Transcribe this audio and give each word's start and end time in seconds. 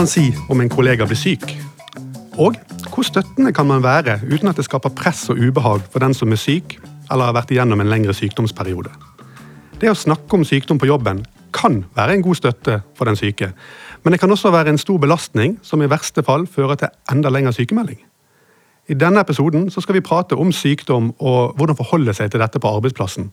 Man 0.00 0.08
si 0.08 0.30
om 0.48 0.62
en 0.62 0.70
kollega 0.72 1.04
blir 1.04 1.18
syk? 1.20 1.42
Og 2.40 2.54
hvor 2.88 3.04
støttende 3.04 3.50
kan 3.52 3.66
man 3.68 3.82
være 3.84 4.14
uten 4.24 4.48
at 4.48 4.56
det 4.56 4.64
skaper 4.64 4.94
press 4.96 5.26
og 5.28 5.36
ubehag 5.36 5.82
for 5.92 6.00
den 6.00 6.14
som 6.16 6.32
er 6.32 6.38
syk 6.40 6.78
eller 7.12 7.28
har 7.28 7.34
vært 7.36 7.50
igjennom 7.52 7.82
en 7.82 7.90
lengre 7.92 8.14
sykdomsperiode? 8.16 8.88
Det 9.76 9.90
å 9.90 9.98
snakke 9.98 10.38
om 10.38 10.46
sykdom 10.48 10.78
på 10.80 10.88
jobben 10.88 11.20
kan 11.52 11.82
være 11.98 12.14
en 12.16 12.24
god 12.24 12.38
støtte 12.38 12.78
for 12.96 13.10
den 13.10 13.18
syke, 13.20 13.50
men 14.00 14.14
det 14.14 14.22
kan 14.22 14.32
også 14.32 14.48
være 14.54 14.72
en 14.72 14.80
stor 14.80 14.96
belastning 15.02 15.58
som 15.60 15.84
i 15.84 15.90
verste 15.92 16.24
fall 16.24 16.46
fører 16.48 16.80
til 16.80 16.94
enda 17.12 17.28
lengre 17.28 17.52
sykemelding. 17.52 17.98
I 18.88 18.96
denne 18.96 19.20
episoden 19.20 19.66
skal 19.68 19.98
vi 19.98 20.02
prate 20.06 20.38
om 20.38 20.48
sykdom 20.48 21.10
og 21.18 21.58
hvordan 21.58 21.76
forholde 21.76 22.14
seg 22.16 22.32
til 22.32 22.40
dette 22.40 22.56
på 22.56 22.72
arbeidsplassen. 22.72 23.28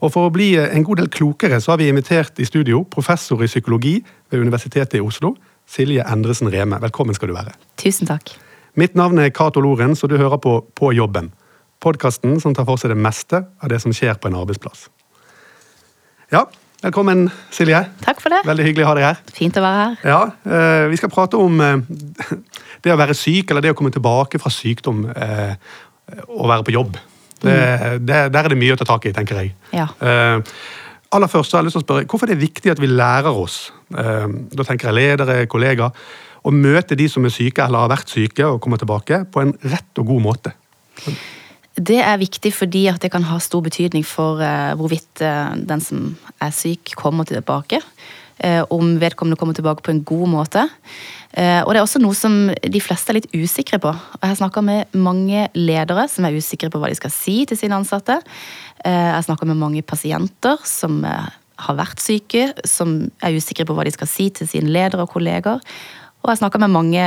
Og 0.00 0.12
For 0.12 0.30
å 0.30 0.32
bli 0.32 0.54
en 0.56 0.84
god 0.84 0.96
del 1.02 1.12
klokere 1.12 1.60
så 1.60 1.74
har 1.74 1.82
vi 1.84 1.90
invitert 1.92 2.40
i 2.40 2.48
studio 2.48 2.86
professor 2.88 3.44
i 3.44 3.50
psykologi 3.52 3.98
ved 4.30 4.40
Universitetet 4.40 4.96
i 4.96 5.04
Oslo, 5.04 5.34
Silje 5.66 6.04
Endresen 6.06 6.50
Reme. 6.52 6.78
Velkommen 6.80 7.16
skal 7.16 7.30
du 7.30 7.34
være. 7.36 7.54
Tusen 7.80 8.08
takk. 8.08 8.30
Mitt 8.78 8.94
navn 8.94 9.18
er 9.18 9.32
Cato 9.34 9.60
Lorentz, 9.60 10.04
og 10.04 10.12
du 10.12 10.16
hører 10.20 10.38
på 10.38 10.60
På 10.74 10.92
jobben. 10.92 11.32
Podkasten 11.80 12.40
som 12.40 12.54
tar 12.54 12.64
for 12.64 12.80
seg 12.80 12.90
det 12.94 13.00
meste 13.00 13.42
av 13.60 13.68
det 13.68 13.80
som 13.82 13.92
skjer 13.92 14.16
på 14.20 14.28
en 14.28 14.38
arbeidsplass. 14.38 14.86
Ja, 16.32 16.46
velkommen, 16.82 17.28
Silje. 17.50 17.82
Takk 18.02 18.22
for 18.22 18.32
det. 18.32 18.40
Veldig 18.46 18.64
hyggelig 18.64 18.86
å 18.86 18.88
ha 18.88 18.94
deg 18.96 19.04
her. 19.06 19.18
Fint 19.34 19.58
å 19.58 19.64
være 19.64 19.82
her. 19.82 19.98
Ja, 20.08 20.22
eh, 20.46 20.86
Vi 20.90 20.96
skal 20.96 21.12
prate 21.12 21.36
om 21.36 21.60
eh, 21.60 21.76
det 22.82 22.94
å 22.94 22.96
være 22.96 23.14
syk, 23.14 23.50
eller 23.50 23.62
det 23.62 23.74
å 23.74 23.78
komme 23.78 23.92
tilbake 23.92 24.40
fra 24.42 24.50
sykdom 24.50 25.04
eh, 25.12 25.54
og 26.28 26.48
være 26.48 26.64
på 26.64 26.74
jobb. 26.74 26.96
Det, 27.42 27.54
det, 28.00 28.20
der 28.32 28.44
er 28.46 28.48
det 28.48 28.58
mye 28.58 28.72
å 28.72 28.80
ta 28.80 28.86
tak 28.88 29.04
i, 29.06 29.12
tenker 29.12 29.42
jeg. 29.42 29.52
Ja. 29.76 29.90
Aller 31.14 31.30
først 31.30 31.50
så 31.50 31.56
har 31.56 31.62
jeg 31.62 31.68
lyst 31.68 31.78
til 31.78 31.84
å 31.84 31.86
spørre, 31.86 32.06
Hvorfor 32.10 32.26
er 32.26 32.34
det 32.34 32.42
viktig 32.42 32.72
at 32.72 32.82
vi 32.82 32.90
lærer 32.90 33.38
oss, 33.38 33.70
eh, 33.94 34.26
da 34.26 34.66
tenker 34.66 34.90
jeg 34.90 34.98
ledere, 34.98 35.46
kollegaer, 35.46 35.94
å 36.46 36.52
møte 36.54 36.98
de 36.98 37.08
som 37.10 37.24
er 37.26 37.34
syke 37.34 37.64
eller 37.64 37.84
har 37.84 37.92
vært 37.94 38.12
syke 38.12 38.46
og 38.46 38.60
kommer 38.62 38.78
tilbake, 38.78 39.24
på 39.30 39.42
en 39.42 39.54
rett 39.66 40.02
og 40.02 40.06
god 40.12 40.22
måte? 40.22 40.52
Det 41.76 41.98
er 42.00 42.18
viktig 42.18 42.52
fordi 42.54 42.86
at 42.88 43.02
det 43.02 43.10
kan 43.12 43.26
ha 43.28 43.38
stor 43.42 43.62
betydning 43.62 44.06
for 44.06 44.40
eh, 44.42 44.74
hvorvidt 44.78 45.22
eh, 45.22 45.56
den 45.56 45.82
som 45.84 46.14
er 46.40 46.54
syk, 46.54 46.94
kommer 46.96 47.28
tilbake. 47.28 47.82
Om 48.36 48.98
vedkommende 49.00 49.38
kommer 49.40 49.56
tilbake 49.56 49.80
på 49.80 49.94
en 49.94 50.02
god 50.04 50.28
måte. 50.28 50.66
Eh, 51.36 51.60
og 51.62 51.72
det 51.72 51.80
er 51.80 51.84
også 51.84 52.00
noe 52.00 52.16
som 52.16 52.36
de 52.48 52.80
fleste 52.82 53.12
er 53.12 53.20
litt 53.20 53.32
usikre 53.36 53.80
på. 53.82 53.92
Jeg 53.92 54.32
har 54.32 54.38
snakka 54.40 54.62
med 54.64 54.96
mange 54.96 55.48
ledere 55.56 56.06
som 56.08 56.24
er 56.24 56.36
usikre 56.36 56.70
på 56.72 56.80
hva 56.80 56.88
de 56.92 56.98
skal 56.98 57.12
si 57.12 57.42
til 57.48 57.60
sine 57.60 57.76
ansatte. 57.76 58.20
Jeg 58.86 59.12
har 59.12 59.24
snakka 59.26 59.48
med 59.48 59.60
mange 59.60 59.82
pasienter 59.84 60.62
som 60.68 61.02
eh, 61.04 61.28
har 61.66 61.78
vært 61.78 62.02
syke, 62.02 62.50
som 62.68 62.98
er 63.24 63.36
usikre 63.36 63.66
på 63.68 63.76
hva 63.76 63.86
de 63.86 63.94
skal 63.94 64.10
si 64.10 64.28
til 64.34 64.48
sine 64.48 64.72
ledere 64.72 65.04
og 65.04 65.12
kolleger. 65.12 65.62
Og 66.24 66.32
jeg 66.32 66.40
snakker 66.40 66.58
med 66.58 66.74
mange 66.74 67.04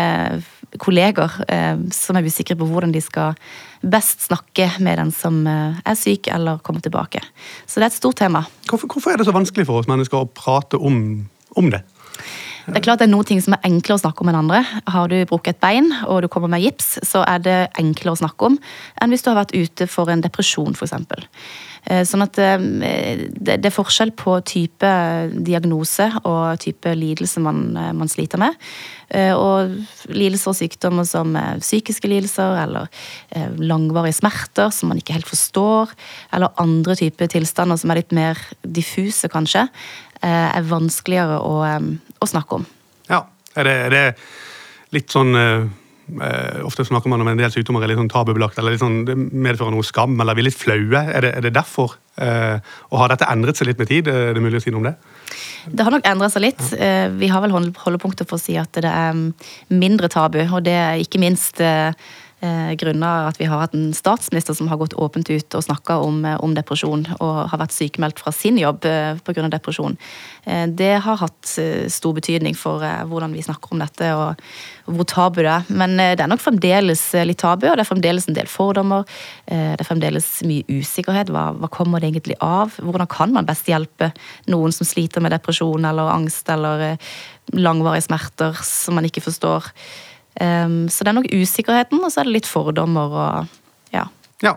kolleger 0.79 1.33
eh, 1.49 1.81
som 1.93 2.17
er 2.17 2.27
usikre 2.29 2.57
på 2.59 2.67
hvordan 2.69 2.93
de 2.93 3.01
skal 3.03 3.37
best 3.81 4.27
snakke 4.27 4.69
med 4.83 4.99
den 5.01 5.13
som 5.15 5.41
eh, 5.49 5.79
er 5.83 5.97
syk 5.97 6.29
eller 6.31 6.61
kommer 6.65 6.83
tilbake. 6.85 7.21
Så 7.65 7.79
det 7.79 7.87
er 7.87 7.91
et 7.93 7.99
stort 7.99 8.19
tema. 8.21 8.45
Hvorfor, 8.69 8.87
hvorfor 8.93 9.13
er 9.13 9.19
det 9.19 9.27
så 9.27 9.35
vanskelig 9.35 9.67
for 9.69 9.81
oss 9.81 9.89
mennesker 9.89 10.21
å 10.21 10.29
prate 10.29 10.79
om, 10.79 11.25
om 11.57 11.73
det? 11.73 11.81
Det 12.69 12.77
er 12.77 12.85
klart 12.85 13.01
det 13.01 13.07
er 13.07 13.11
noen 13.11 13.25
ting 13.25 13.39
som 13.41 13.55
er 13.55 13.63
enklere 13.67 13.97
å 13.97 14.01
snakke 14.03 14.21
om 14.23 14.29
enn 14.31 14.37
andre. 14.43 14.59
Har 14.93 15.09
du 15.09 15.17
brukket 15.29 15.57
et 15.57 15.63
bein 15.63 15.89
og 16.05 16.21
du 16.21 16.27
kommer 16.31 16.51
med 16.51 16.61
gips, 16.61 16.99
så 17.07 17.23
er 17.25 17.41
det 17.41 17.57
enklere 17.81 18.13
å 18.13 18.19
snakke 18.21 18.49
om 18.51 18.59
enn 19.01 19.13
hvis 19.13 19.25
du 19.25 19.31
har 19.31 19.39
vært 19.39 19.55
ute 19.57 19.87
for 19.89 20.11
en 20.13 20.21
depresjon, 20.21 20.75
f.eks. 20.77 20.93
Sånn 22.05 22.21
at 22.21 22.37
eh, 22.43 22.61
det 23.39 23.55
er 23.65 23.73
forskjell 23.73 24.11
på 24.19 24.35
type 24.45 24.89
diagnose 25.47 26.09
og 26.27 26.59
type 26.61 26.91
lidelse 26.93 27.41
man, 27.41 27.61
eh, 27.79 27.93
man 27.95 28.11
sliter 28.11 28.41
med. 28.41 28.57
Eh, 29.09 29.31
Og 29.33 29.79
lidelser 30.11 30.51
og 30.51 30.57
sykdommer 30.59 31.07
som 31.07 31.33
eh, 31.39 31.55
psykiske 31.63 32.11
lidelser 32.11 32.59
eller 32.65 32.91
eh, 33.31 33.47
langvarige 33.57 34.19
smerter 34.19 34.69
som 34.75 34.91
man 34.91 34.99
ikke 34.99 35.15
helt 35.17 35.31
forstår, 35.31 35.95
eller 36.35 36.53
andre 36.61 36.99
typer 36.99 37.31
tilstander 37.31 37.79
som 37.79 37.95
er 37.95 38.03
litt 38.03 38.13
mer 38.13 38.37
diffuse, 38.61 39.31
kanskje, 39.31 39.65
eh, 40.21 40.49
er 40.51 40.69
vanskeligere 40.69 41.39
å, 41.39 41.63
eh, 41.65 42.08
å 42.19 42.27
snakke 42.29 42.59
om. 42.59 42.65
Ja, 43.09 43.23
er 43.55 43.63
det, 43.69 43.75
er 43.87 43.93
det 43.95 44.03
litt 44.95 45.09
sånn 45.13 45.35
eh, 45.37 45.63
eh, 46.21 46.59
Ofte 46.65 46.85
snakker 46.87 47.09
man 47.11 47.21
om 47.21 47.27
en 47.31 47.37
del 47.39 47.51
sykdommer 47.53 47.83
er 47.85 47.91
litt 47.91 47.99
sånn 48.01 48.09
tabubelagt, 48.11 48.57
eller 48.59 48.73
litt 48.75 48.81
sånn, 48.83 49.01
det 49.07 49.15
medfører 49.17 49.73
noe 49.75 49.85
skam, 49.85 50.15
eller 50.21 50.37
vi 50.37 50.43
er 50.43 50.49
litt 50.49 50.57
flaue. 50.59 51.03
Er 51.13 51.25
det, 51.25 51.33
er 51.37 51.45
det 51.47 51.53
derfor? 51.57 51.95
Eh, 52.19 52.57
og 52.91 52.99
har 53.03 53.13
dette 53.13 53.27
endret 53.31 53.57
seg 53.59 53.69
litt 53.69 53.79
med 53.79 53.87
tid? 53.91 54.07
Er 54.11 54.33
det 54.35 54.41
mulig 54.43 54.59
å 54.59 54.63
si 54.65 54.73
noe 54.73 54.81
om 54.83 54.89
det? 54.89 54.95
Det 55.69 55.85
har 55.85 55.93
nok 55.93 56.07
endret 56.09 56.33
seg 56.33 56.43
litt. 56.47 56.63
Eh, 56.75 57.07
Vi 57.19 57.27
har 57.31 57.41
vel 57.45 57.53
hold- 57.55 57.77
holdepunkter 57.85 58.27
for 58.27 58.39
å 58.39 58.41
si 58.43 58.57
at 58.59 58.71
det 58.81 58.89
er 58.89 59.13
mm, 59.13 59.27
mindre 59.77 60.09
tabu, 60.11 60.39
og 60.49 60.63
det 60.65 60.73
er 60.75 60.99
ikke 61.03 61.21
minst 61.21 61.61
eh, 61.61 61.93
eh, 62.41 62.73
grunnet 62.79 63.29
at 63.29 63.39
vi 63.39 63.47
har 63.49 63.63
hatt 63.63 63.75
en 63.75 63.91
statsminister 63.95 64.55
som 64.57 64.69
har 64.71 64.79
gått 64.79 64.95
åpent 64.99 65.29
ut 65.29 65.55
og 65.57 65.65
snakka 65.65 65.99
om, 66.03 66.23
eh, 66.25 66.37
om 66.43 66.53
depresjon, 66.55 67.05
og 67.19 67.49
har 67.51 67.59
vært 67.59 67.75
sykemeldt 67.75 68.19
fra 68.19 68.31
sin 68.35 68.57
jobb 68.57 68.85
eh, 68.85 69.19
pga. 69.25 69.49
depresjon. 69.49 69.97
Eh, 70.45 70.67
Det 70.67 71.01
har 71.01 71.17
hatt 71.17 71.55
eh, 71.57 71.87
stor 71.89 72.13
betydning 72.13 72.55
for 72.55 72.79
hvordan 72.79 73.33
vi 73.33 73.43
snakker 73.43 73.71
om 73.71 73.79
dette, 73.79 74.13
og 74.15 74.35
hvor 74.87 75.05
tabu 75.05 75.41
det 75.41 75.51
er. 75.51 75.65
Men 75.69 75.97
det 75.97 76.19
er 76.19 76.27
nok 76.27 76.41
fremdeles 76.41 77.13
litt 77.25 77.37
tabu, 77.37 77.67
og 77.67 77.77
det 77.77 77.85
er 77.85 77.93
fremdeles 77.93 78.27
en 78.27 78.33
del 78.33 78.47
fordommer. 78.47 79.05
Det 79.45 79.79
er 79.79 79.85
fremdeles 79.85 80.41
mye 80.47 80.63
usikkerhet. 80.65 81.29
Hva, 81.29 81.53
hva 81.53 81.69
kommer 81.69 81.99
det 81.99 82.09
egentlig 82.09 82.37
av? 82.41 82.73
Hvordan 82.81 83.07
kan 83.07 83.33
man 83.33 83.45
best 83.45 83.67
hjelpe 83.69 84.11
noen 84.47 84.73
som 84.73 84.87
sliter 84.87 85.21
med 85.21 85.31
depresjon 85.31 85.85
eller 85.85 86.09
angst 86.09 86.49
eller 86.49 86.97
langvarige 87.53 88.07
smerter 88.07 88.57
som 88.63 88.97
man 88.97 89.05
ikke 89.05 89.21
forstår? 89.21 89.69
Um, 90.39 90.87
Så 90.89 91.03
det 91.03 91.11
er 91.11 91.19
nok 91.19 91.33
usikkerheten, 91.33 91.99
og 92.03 92.11
så 92.11 92.21
er 92.21 92.29
det 92.29 92.37
litt 92.39 92.47
fordommer 92.47 93.11
og 93.11 93.47
ja. 93.93 94.05
Ja. 94.43 94.55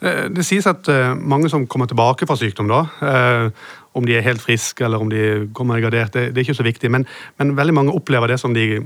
Eh, 0.00 0.28
Det 0.34 0.44
sies 0.46 0.66
at 0.66 0.88
eh, 0.90 1.14
mange 1.14 1.50
som 1.50 1.66
kommer 1.66 1.86
tilbake 1.86 2.26
fra 2.26 2.36
sykdom, 2.36 2.70
da, 2.70 2.82
eh, 3.06 3.50
om 3.94 4.06
de 4.06 4.16
er 4.16 4.24
helt 4.24 4.42
friske 4.42 4.84
eller 4.84 4.98
om 5.00 5.10
de 5.12 5.48
kommer 5.54 5.80
gradert, 5.80 6.14
det, 6.14 6.32
er 6.32 6.42
ikke 6.42 6.56
så 6.56 6.66
viktig. 6.66 6.90
Men, 6.90 7.06
men 7.38 7.56
veldig 7.56 7.74
mange 7.74 7.94
opplever 7.94 8.32
det 8.32 8.40
som 8.40 8.54
de, 8.54 8.80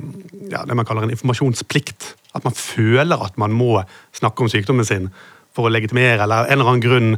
ja, 0.51 0.65
det 0.67 0.77
man 0.77 0.85
kaller 0.85 1.07
en 1.07 1.15
informasjonsplikt. 1.15 2.15
At 2.35 2.45
man 2.45 2.53
føler 2.53 3.23
at 3.23 3.39
man 3.39 3.55
må 3.55 3.81
snakke 4.13 4.43
om 4.43 4.51
sykdommen 4.51 4.85
sin 4.85 5.09
for 5.55 5.69
å 5.69 5.73
legitimere 5.73 6.27
eller 6.27 6.51
en 6.51 6.59
eller 6.59 6.73
annen 6.73 6.85
grunn 6.85 7.17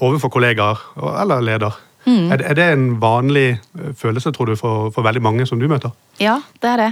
overfor 0.00 0.32
kollegaer 0.32 0.80
eller 1.22 1.44
leder. 1.44 1.76
Er, 2.06 2.36
det- 2.40 2.46
er 2.50 2.54
det 2.56 2.64
en 2.72 2.86
vanlig 3.00 3.48
eh, 3.78 3.90
følelse, 3.94 4.32
tror 4.32 4.46
du, 4.48 4.56
for, 4.56 4.90
for 4.90 5.02
veldig 5.04 5.20
mange 5.22 5.46
som 5.46 5.58
du 5.60 5.66
møter? 5.68 5.90
Ja, 6.20 6.38
det 6.60 6.68
er 6.68 6.76
det. 6.80 6.88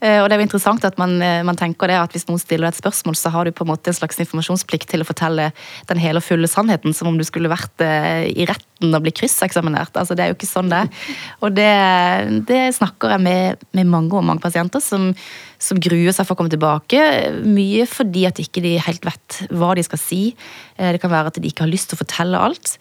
Eh, 0.00 0.18
Og 0.22 0.28
det 0.28 0.34
er 0.36 0.40
jo 0.40 0.46
interessant 0.46 0.84
at 0.84 0.96
man, 0.98 1.16
eh, 1.22 1.42
man 1.46 1.56
tenker 1.58 1.86
det 1.90 1.96
at 1.98 2.12
hvis 2.14 2.26
noen 2.28 2.38
stiller 2.42 2.68
et 2.70 2.78
spørsmål, 2.78 3.14
så 3.18 3.30
har 3.34 3.44
du 3.44 3.52
på 3.52 3.64
en 3.66 3.70
måte 3.72 3.90
en 3.90 3.98
slags 3.98 4.18
informasjonsplikt 4.22 4.88
til 4.90 5.02
å 5.02 5.06
fortelle 5.08 5.50
den 5.90 5.98
hele 6.02 6.22
og 6.22 6.26
fulle 6.26 6.48
sannheten, 6.50 6.94
som 6.94 7.08
om 7.10 7.18
du 7.18 7.24
skulle 7.26 7.50
vært 7.50 7.82
i 7.82 8.46
retten 8.48 8.94
og 8.94 9.02
bli 9.04 9.12
krysseksaminert. 9.14 9.94
Altså, 9.98 10.14
det 10.18 10.24
er 10.24 10.32
jo 10.32 10.38
ikke 10.38 10.50
sånn 10.50 10.70
det 10.72 10.80
er. 10.84 10.88
Og 11.42 11.54
det, 11.54 11.68
det 12.48 12.62
snakker 12.78 13.14
jeg 13.16 13.22
med, 13.22 13.62
med 13.78 13.86
mange 13.90 14.14
og 14.18 14.24
mange 14.26 14.42
pasienter 14.42 14.82
som, 14.82 15.10
som 15.62 15.78
gruer 15.82 16.10
seg 16.14 16.26
for 16.26 16.34
å 16.34 16.40
komme 16.42 16.50
tilbake. 16.54 17.02
Mye 17.46 17.86
fordi 17.90 18.26
at 18.30 18.40
ikke 18.42 18.62
de 18.64 18.76
helt 18.82 19.06
vet 19.06 19.42
hva 19.54 19.74
de 19.78 19.84
skal 19.86 20.00
si. 20.02 20.22
Det 20.78 20.98
kan 21.02 21.12
være 21.12 21.30
at 21.30 21.38
de 21.42 21.50
ikke 21.50 21.66
har 21.66 21.70
lyst 21.72 21.90
til 21.92 21.98
å 21.98 22.02
fortelle 22.02 22.40
alt. 22.42 22.76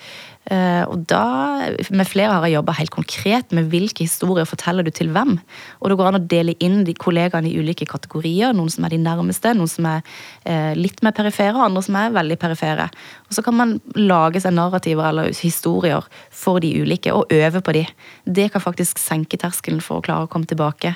Eh, 0.50 0.84
Og 0.90 1.04
da, 1.06 1.70
med 1.94 2.08
flere 2.10 2.34
har 2.34 2.46
jeg 2.48 2.56
jobba 2.58 2.74
helt 2.80 2.94
konkret 2.94 3.52
med 3.54 3.70
hvilke 3.70 4.08
historier 4.08 4.48
forteller 4.50 4.84
du 4.84 4.90
til 4.90 5.12
hvem. 5.14 5.36
Og 5.80 5.90
det 5.90 5.98
går 6.00 6.10
an 6.10 6.18
å 6.18 6.28
dele 6.34 6.56
inn 6.60 6.82
de 6.88 6.96
kollegaene 6.98 7.52
i 7.52 7.60
ulike 7.62 7.86
kategorier. 7.86 8.56
Noen 8.58 8.72
som 8.74 8.88
er 8.88 8.96
de 8.96 9.02
nærmeste, 9.02 9.54
noen 9.58 9.70
som 9.70 9.86
er 9.86 10.02
eh, 10.44 10.74
litt 10.78 11.04
mer 11.06 11.14
perifere, 11.14 11.54
og 11.54 11.68
andre 11.68 11.86
som 11.86 12.00
er 12.02 12.16
veldig 12.18 12.40
perifere. 12.42 12.90
Og 13.30 13.38
så 13.38 13.46
kan 13.46 13.58
man 13.60 13.76
lage 13.96 14.42
seg 14.42 14.58
narrativer 14.58 15.12
eller 15.12 15.30
historier 15.30 16.10
for 16.34 16.60
de 16.64 16.74
ulike, 16.82 17.14
og 17.14 17.30
øve 17.32 17.62
på 17.62 17.78
de. 17.78 17.86
Det 18.26 18.50
kan 18.52 18.66
faktisk 18.66 19.00
senke 19.02 19.38
terskelen 19.38 19.84
for 19.84 20.02
å 20.02 20.06
klare 20.06 20.26
å 20.26 20.32
komme 20.32 20.50
tilbake 20.50 20.96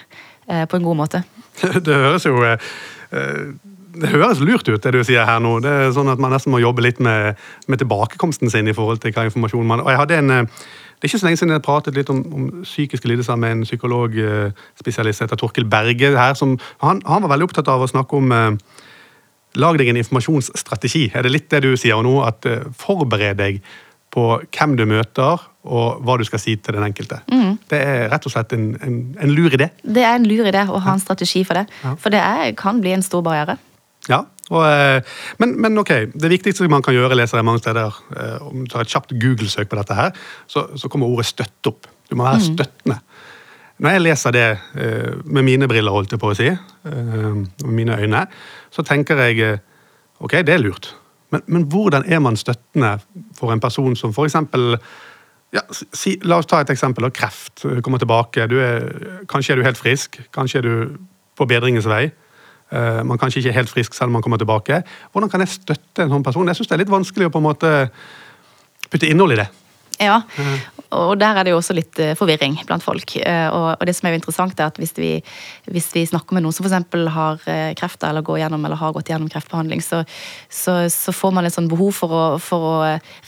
eh, 0.50 0.66
på 0.66 0.82
en 0.82 0.90
god 0.90 1.02
måte. 1.06 1.24
Det 1.86 2.02
høres 2.02 2.26
jo 2.26 2.36
det 4.02 4.12
høres 4.14 4.42
lurt 4.44 4.68
ut, 4.68 4.82
det 4.84 4.94
du 4.94 5.02
sier 5.06 5.28
her 5.28 5.42
nå. 5.44 5.58
Det 5.64 5.72
er 5.72 5.94
sånn 5.96 6.12
at 6.12 6.22
Man 6.22 6.34
nesten 6.36 6.54
må 6.54 6.62
jobbe 6.64 6.84
litt 6.86 7.02
med, 7.04 7.40
med 7.72 7.82
tilbakekomsten 7.82 8.52
sin 8.52 8.68
i 8.68 8.76
forhold 8.76 9.02
til 9.04 9.14
hva 9.16 9.28
informasjon 9.28 9.68
man 9.68 9.84
Og 9.84 9.92
jeg 9.92 10.02
hadde 10.02 10.20
en, 10.22 10.34
eh, 10.34 10.66
Det 10.96 11.08
er 11.08 11.12
ikke 11.12 11.22
så 11.22 11.28
lenge 11.28 11.42
siden 11.42 11.56
jeg 11.56 11.66
pratet 11.66 11.98
litt 11.98 12.10
om, 12.10 12.22
om 12.34 12.50
psykiske 12.64 13.08
lidelser 13.08 13.40
med 13.40 13.52
en 13.52 13.64
psykologspesialist 13.68 15.26
heter 15.26 15.40
Torkil 15.40 15.68
Berge. 15.70 16.16
her, 16.18 16.34
som, 16.34 16.58
han, 16.82 17.02
han 17.06 17.26
var 17.26 17.36
veldig 17.36 17.50
opptatt 17.50 17.72
av 17.72 17.84
å 17.84 17.92
snakke 17.92 18.22
om 18.22 18.32
eh, 18.32 18.52
Lag 19.56 19.78
deg 19.80 19.88
en 19.88 19.96
informasjonsstrategi. 19.96 21.14
Er 21.16 21.24
det 21.24 21.30
litt 21.32 21.46
det 21.48 21.62
du 21.64 21.78
sier 21.80 22.02
nå? 22.04 22.18
At 22.28 22.44
eh, 22.44 22.66
Forbered 22.76 23.38
deg 23.40 23.62
på 24.16 24.26
hvem 24.56 24.76
du 24.80 24.86
møter, 24.88 25.44
og 25.66 26.04
hva 26.06 26.16
du 26.20 26.24
skal 26.28 26.40
si 26.40 26.56
til 26.62 26.78
den 26.78 26.86
enkelte. 26.86 27.20
Det 27.70 27.80
er 27.80 28.06
rett 28.12 28.28
og 28.28 28.32
slett 28.32 28.54
en, 28.56 28.68
en, 28.86 29.00
en 29.20 29.32
lur 29.34 29.54
idé. 29.58 29.72
Det 29.82 30.04
er 30.06 30.20
en 30.20 30.28
lur 30.28 30.48
idé 30.48 30.62
å 30.70 30.80
ha 30.86 30.94
en 30.96 31.04
strategi 31.04 31.44
for 31.48 31.60
det. 31.60 31.66
Ja. 31.84 31.96
For 32.00 32.14
det 32.14 32.22
er, 32.22 32.54
kan 32.60 32.80
bli 32.84 32.94
en 32.96 33.04
stor 33.06 33.26
barriere. 33.26 33.58
Ja, 34.12 34.22
og, 34.54 34.62
eh, 34.70 35.16
men, 35.42 35.56
men 35.62 35.78
ok, 35.82 35.92
det 36.14 36.30
viktigste 36.30 36.68
man 36.70 36.84
kan 36.86 36.94
gjøre, 36.94 37.18
leser 37.18 37.40
jeg 37.40 37.48
mange 37.48 37.64
steder, 37.64 37.96
eh, 38.16 38.36
om 38.46 38.66
du 38.66 38.70
tar 38.70 38.86
et 38.86 38.92
kjapt 38.92 39.16
Google-søk 39.22 39.70
på 39.72 39.80
dette 39.80 39.98
her, 39.98 40.12
så, 40.48 40.68
så 40.78 40.90
kommer 40.92 41.10
ordet 41.10 41.32
støtte 41.32 41.72
opp. 41.72 41.90
Du 42.10 42.18
må 42.18 42.28
være 42.28 42.44
støttende. 42.46 43.00
når 43.82 43.96
jeg 43.96 44.04
leser 44.06 44.36
det 44.36 44.46
eh, 44.78 45.16
med 45.26 45.48
mine 45.48 45.70
briller, 45.72 45.96
holdt 45.96 46.14
jeg 46.14 46.22
på 46.22 46.30
å 46.30 46.38
si, 46.38 46.52
med 46.86 47.74
mine 47.74 47.98
øyne, 47.98 48.28
så 48.72 48.86
tenker 48.86 49.24
jeg 49.26 49.58
ok, 50.22 50.38
det 50.46 50.54
er 50.54 50.62
lurt. 50.62 50.94
Men, 51.34 51.42
men, 51.48 51.66
hvordan 51.72 52.06
er 52.06 52.22
man 52.22 52.38
støttende 52.38 53.00
for 53.36 53.52
en 53.52 53.60
person 53.60 53.98
som 53.98 54.14
f.eks. 54.14 54.38
Ja, 55.56 55.64
si, 55.72 56.20
la 56.24 56.38
oss 56.38 56.48
ta 56.52 56.60
et 56.62 56.70
eksempel. 56.70 57.08
Kreft 57.16 57.66
kommer 57.84 58.00
tilbake. 58.00 58.46
Er, 58.46 58.86
kanskje 59.32 59.56
er 59.56 59.60
du 59.60 59.66
helt 59.66 59.80
frisk. 59.80 60.20
Kanskje 60.36 60.62
er 60.62 60.68
du 60.68 60.98
på 61.36 61.48
bedringens 61.50 61.88
vei. 61.90 62.12
Man 63.08 63.20
kanskje 63.22 63.42
ikke 63.42 63.52
er 63.54 63.60
helt 63.62 63.72
frisk 63.72 63.98
selv 63.98 64.12
om 64.12 64.18
man 64.18 64.26
kommer 64.26 64.42
tilbake. 64.42 64.82
Hvordan 65.14 65.32
kan 65.32 65.44
jeg 65.44 65.54
støtte 65.54 66.06
en 66.06 66.12
sånn 66.12 66.26
person? 66.26 66.48
Jeg 66.50 66.60
syns 66.60 66.72
det 66.72 66.76
er 66.78 66.84
litt 66.84 66.94
vanskelig 66.94 67.30
å 67.30 67.34
på 67.34 67.42
en 67.42 67.48
måte 67.48 67.76
putte 68.92 69.10
innhold 69.10 69.36
i 69.36 69.40
det. 69.44 69.48
Ja, 70.02 70.18
og 70.96 71.16
der 71.20 71.38
er 71.38 71.46
det 71.46 71.54
jo 71.54 71.60
også 71.60 71.76
litt 71.76 72.00
eh, 72.04 72.16
forvirring 72.20 72.58
blant 72.68 72.84
folk. 72.84 73.16
Eh, 73.18 73.48
og, 73.48 73.84
det 73.88 73.96
som 73.96 74.08
er 74.08 74.16
jo 74.16 74.20
interessant, 74.20 74.60
er 74.60 74.70
at 74.70 74.80
hvis 74.80 74.94
vi, 74.98 75.12
hvis 75.72 75.88
vi 75.96 76.06
snakker 76.08 76.36
med 76.36 76.44
noen 76.46 76.56
som 76.56 76.68
f.eks. 76.68 76.88
har 77.16 77.46
eh, 77.52 77.72
kreft 77.80 78.04
eller, 78.04 78.26
går 78.26 78.42
gjennom, 78.44 78.66
eller 78.68 78.80
har 78.80 78.96
gått 78.96 79.12
gjennom 79.12 79.32
kreftbehandling, 79.32 79.84
så, 79.84 80.04
så, 80.52 80.78
så 80.92 81.16
får 81.16 81.36
man 81.36 81.48
et 81.48 81.56
sånn 81.56 81.72
behov 81.72 81.96
for 81.96 82.16
å, 82.16 82.24
for 82.44 82.70
å 82.72 82.76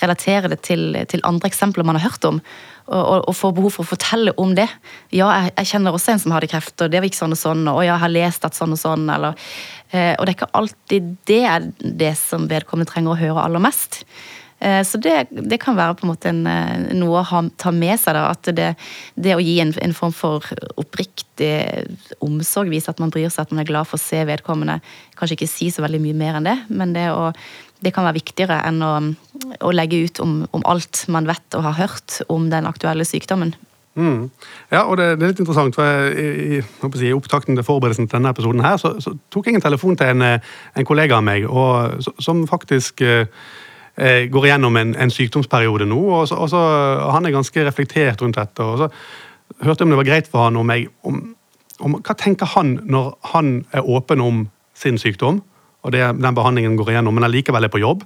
relatere 0.02 0.52
det 0.52 0.60
til, 0.68 0.90
til, 1.08 1.24
andre 1.28 1.52
eksempler 1.52 1.88
man 1.88 2.00
har 2.00 2.10
hørt 2.10 2.28
om. 2.28 2.42
Og, 2.88 3.26
og, 3.28 3.34
får 3.36 3.52
behov 3.58 3.74
for 3.76 3.84
å 3.84 3.90
fortelle 3.90 4.32
om 4.40 4.54
det. 4.56 4.70
Ja, 5.12 5.28
jeg, 5.28 5.52
jeg, 5.58 5.70
kjenner 5.74 5.96
også 5.96 6.14
en 6.14 6.22
som 6.24 6.32
hadde 6.32 6.48
kreft, 6.48 6.76
og 6.80 6.94
det 6.94 7.02
var 7.02 7.10
ikke 7.10 7.20
sånn 7.20 7.36
og 7.36 7.42
sånn. 7.42 7.66
Og 7.68 7.82
jeg 7.84 8.00
har 8.00 8.14
lest 8.14 8.48
at 8.48 8.56
sånn 8.56 8.78
og 8.78 8.80
sånn. 8.80 9.04
Eller, 9.12 9.36
og 9.92 10.24
det 10.24 10.32
er 10.32 10.36
ikke 10.38 10.54
alltid 10.56 11.14
det 11.28 11.44
er 11.52 11.68
det 11.78 12.14
som 12.22 12.48
vedkommende 12.48 12.88
trenger 12.88 13.12
å 13.12 13.20
høre 13.20 13.44
aller 13.44 13.64
mest. 13.68 14.06
Eh, 14.60 14.84
så 14.84 14.98
det, 14.98 15.28
det, 15.30 15.60
kan 15.62 15.78
være 15.78 16.00
på 16.00 16.06
en 16.06 16.12
måte 16.12 16.32
en, 16.32 16.42
eh, 16.50 16.94
noe 16.98 17.20
å 17.20 17.28
ha, 17.30 17.44
ta 17.62 17.72
med 17.74 18.00
seg. 18.02 18.18
Da, 18.18 18.26
at 18.34 18.50
det, 18.58 18.72
det 19.14 19.36
å 19.36 19.44
gi 19.44 19.60
en, 19.62 19.74
en, 19.84 19.94
form 19.94 20.16
for 20.16 20.46
oppriktig 20.82 21.52
omsorg, 22.26 22.72
vise 22.74 22.90
at 22.90 23.02
man 23.04 23.14
bryr 23.14 23.30
seg, 23.30 23.46
at 23.46 23.54
man 23.54 23.62
er 23.62 23.70
glad 23.70 23.90
for 23.90 24.00
å 24.00 24.06
se 24.06 24.24
vedkommende. 24.26 24.80
Kanskje 25.18 25.38
ikke 25.38 25.52
si 25.52 25.70
så 25.74 25.86
veldig 25.86 26.02
mye 26.02 26.18
mer 26.18 26.40
enn 26.40 26.50
det, 26.50 26.58
men 26.74 26.96
det, 26.98 27.10
å, 27.14 27.30
det 27.84 27.94
kan 27.94 28.08
være 28.08 28.18
viktigere 28.20 28.60
enn 28.68 28.82
å, 28.84 28.94
å 29.66 29.72
legge 29.76 30.02
ut 30.08 30.22
om, 30.24 30.40
om, 30.52 30.66
alt 30.66 31.06
man 31.14 31.30
vet 31.30 31.58
og 31.58 31.66
har 31.68 31.78
hørt 31.78 32.22
om 32.34 32.50
den 32.54 32.70
aktuelle 32.70 33.06
sykdommen. 33.06 33.56
Mm. 33.98 34.30
Ja, 34.70 34.84
og 34.84 35.00
det, 35.00 35.16
det, 35.18 35.26
er 35.26 35.32
litt 35.32 35.40
interessant, 35.42 35.78
for 35.78 36.10
I, 36.14 36.58
i, 36.60 37.08
i 37.08 37.14
opptakten 37.16 37.58
til 37.58 37.66
forberedelsen 37.66 38.06
til 38.06 38.20
denne 38.20 38.34
episoden 38.34 38.62
her, 38.66 38.78
så, 38.82 38.96
så 39.02 39.16
tok 39.34 39.50
jeg 39.50 39.58
en 39.58 39.66
telefon 39.66 39.98
til 39.98 40.14
en, 40.14 40.26
en 40.38 40.90
kollega 40.90 41.18
av 41.18 41.26
meg, 41.26 41.48
og, 41.50 42.04
som 42.22 42.46
faktisk 42.50 43.02
eh, 43.06 43.26
Eh, 43.98 44.28
går 44.30 44.46
igjennom 44.46 44.76
en, 44.78 44.92
en 44.94 45.10
sykdomsperiode 45.10 45.88
nå. 45.90 45.98
og, 45.98 46.28
så, 46.30 46.36
og 46.36 46.50
så, 46.50 46.60
Han 47.12 47.26
er 47.26 47.34
ganske 47.34 47.66
reflektert 47.66 48.22
rundt 48.22 48.38
dette. 48.38 48.64
og 48.64 48.78
så 48.78 48.90
hørte 49.66 49.82
jeg 49.82 49.86
om 49.86 49.90
det 49.90 49.98
var 49.98 50.06
greit 50.06 50.28
for 50.30 50.44
han 50.44 50.58
og 50.58 50.66
meg 50.66 50.88
om, 51.02 51.34
om, 51.80 51.98
Hva 52.06 52.14
tenker 52.14 52.46
han 52.46 52.78
når 52.86 53.16
han 53.34 53.66
er 53.74 53.90
åpen 53.90 54.22
om 54.22 54.44
sin 54.78 55.02
sykdom, 55.02 55.42
og 55.86 55.94
det, 55.94 56.04
den 56.18 56.36
behandlingen 56.36 56.76
går 56.80 56.94
igjennom, 56.94 57.16
men 57.16 57.28
allikevel 57.28 57.68
er 57.68 57.74
på 57.74 57.82
jobb? 57.84 58.04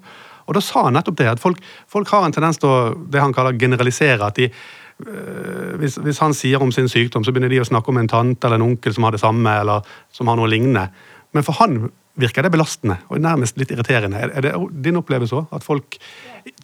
Og 0.47 0.57
Da 0.57 0.61
sa 0.63 0.85
han 0.87 0.97
nettopp 0.97 1.17
det, 1.21 1.29
at 1.31 1.39
folk, 1.39 1.61
folk 1.87 2.09
har 2.11 2.25
en 2.25 2.35
tendens 2.35 2.59
til 2.59 2.69
å 2.69 2.77
det 3.11 3.21
han 3.21 3.33
kaller 3.33 3.57
generalisere. 3.57 4.25
at 4.25 4.35
de 4.35 4.49
øh, 4.49 5.77
hvis, 5.79 5.95
hvis, 5.95 6.19
han 6.19 6.33
sier 6.33 6.61
om 6.61 6.71
sin 6.71 6.89
sykdom, 6.89 7.23
så 7.23 7.31
begynner 7.31 7.49
de 7.49 7.61
å 7.61 7.67
snakke 7.67 7.89
om 7.89 7.97
en 7.97 8.11
tante 8.11 8.47
eller 8.47 8.59
en 8.59 8.67
onkel 8.73 8.93
som 8.93 9.03
har 9.07 9.11
det 9.11 9.21
samme, 9.21 9.49
eller 9.61 9.81
som 10.11 10.27
har 10.27 10.35
noe 10.35 10.49
lignende. 10.49 10.89
Men 11.31 11.43
for 11.43 11.55
han 11.61 11.89
virker 12.19 12.43
det 12.43 12.51
belastende 12.51 12.97
og 13.07 13.21
nærmest 13.23 13.57
litt 13.57 13.71
irriterende. 13.71 14.19
Er 14.19 14.43
det 14.43 14.53
din 14.83 14.99
opplevelse 14.99 15.37
òg? 15.37 15.53
At 15.55 15.63
folk 15.63 15.95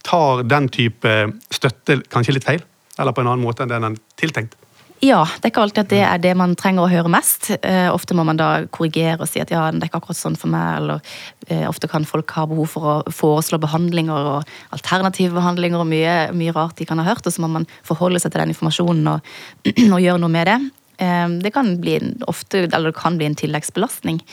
tar 0.04 0.44
den 0.44 0.68
type 0.74 1.14
støtte 1.54 2.02
kanskje 2.12 2.36
litt 2.36 2.48
feil? 2.48 2.66
Eller 3.00 3.14
på 3.14 3.24
en 3.24 3.30
annen 3.32 3.46
måte 3.46 3.64
enn 3.64 3.72
den 3.72 3.94
er 3.94 4.00
tiltenkt? 4.20 4.58
Ja, 5.04 5.20
det 5.30 5.46
er 5.46 5.52
ikke 5.52 5.62
alltid 5.62 5.84
at 5.84 5.92
det 5.92 6.00
er 6.02 6.22
det 6.22 6.32
man 6.40 6.56
trenger 6.58 6.88
å 6.88 6.90
høre 6.90 7.10
mest. 7.12 7.52
Eh, 7.62 7.86
ofte 7.94 8.16
må 8.18 8.24
man 8.26 8.40
da 8.40 8.66
korrigere 8.74 9.22
og 9.22 9.30
si 9.30 9.42
at 9.44 9.52
ja, 9.54 9.68
det 9.70 9.84
er 9.84 9.92
ikke 9.92 10.00
akkurat 10.02 10.18
sånn 10.18 10.38
for 10.40 10.50
meg. 10.50 10.80
Eller 10.80 11.12
eh, 11.54 11.68
ofte 11.70 11.90
kan 11.92 12.08
folk 12.08 12.34
ha 12.34 12.48
behov 12.50 12.72
for 12.74 12.90
å 12.90 12.96
foreslå 13.14 13.60
behandlinger 13.62 14.32
og 14.34 14.56
alternative 14.74 15.38
behandlinger 15.38 15.84
og 15.84 15.90
mye, 15.92 16.18
mye 16.34 16.56
rart 16.56 16.82
de 16.82 16.90
kan 16.90 16.98
ha 16.98 17.06
hørt. 17.06 17.30
Og 17.30 17.36
så 17.36 17.46
må 17.46 17.52
man 17.60 17.70
forholde 17.86 18.24
seg 18.24 18.34
til 18.34 18.42
den 18.42 18.56
informasjonen 18.56 19.14
og, 19.14 19.32
og 19.94 20.02
gjøre 20.02 20.24
noe 20.24 20.34
med 20.34 20.50
det. 20.50 20.58
Eh, 21.06 21.30
det 21.46 21.54
kan 21.54 21.76
bli, 21.84 22.00
ofte, 22.26 22.66
eller 22.66 22.90
det 22.90 22.98
kan 22.98 23.22
bli 23.22 23.30
en 23.30 23.38
tilleggsbelastning. 23.38 24.24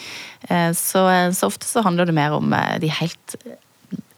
Ehm, 0.48 0.72
så, 0.72 1.04
så, 1.36 1.52
ofte 1.52 1.68
så 1.68 1.84
handler 1.84 2.08
det 2.08 2.16
mer 2.16 2.40
om 2.40 2.56
eh, 2.56 2.78
de 2.80 2.88
helt 3.02 3.36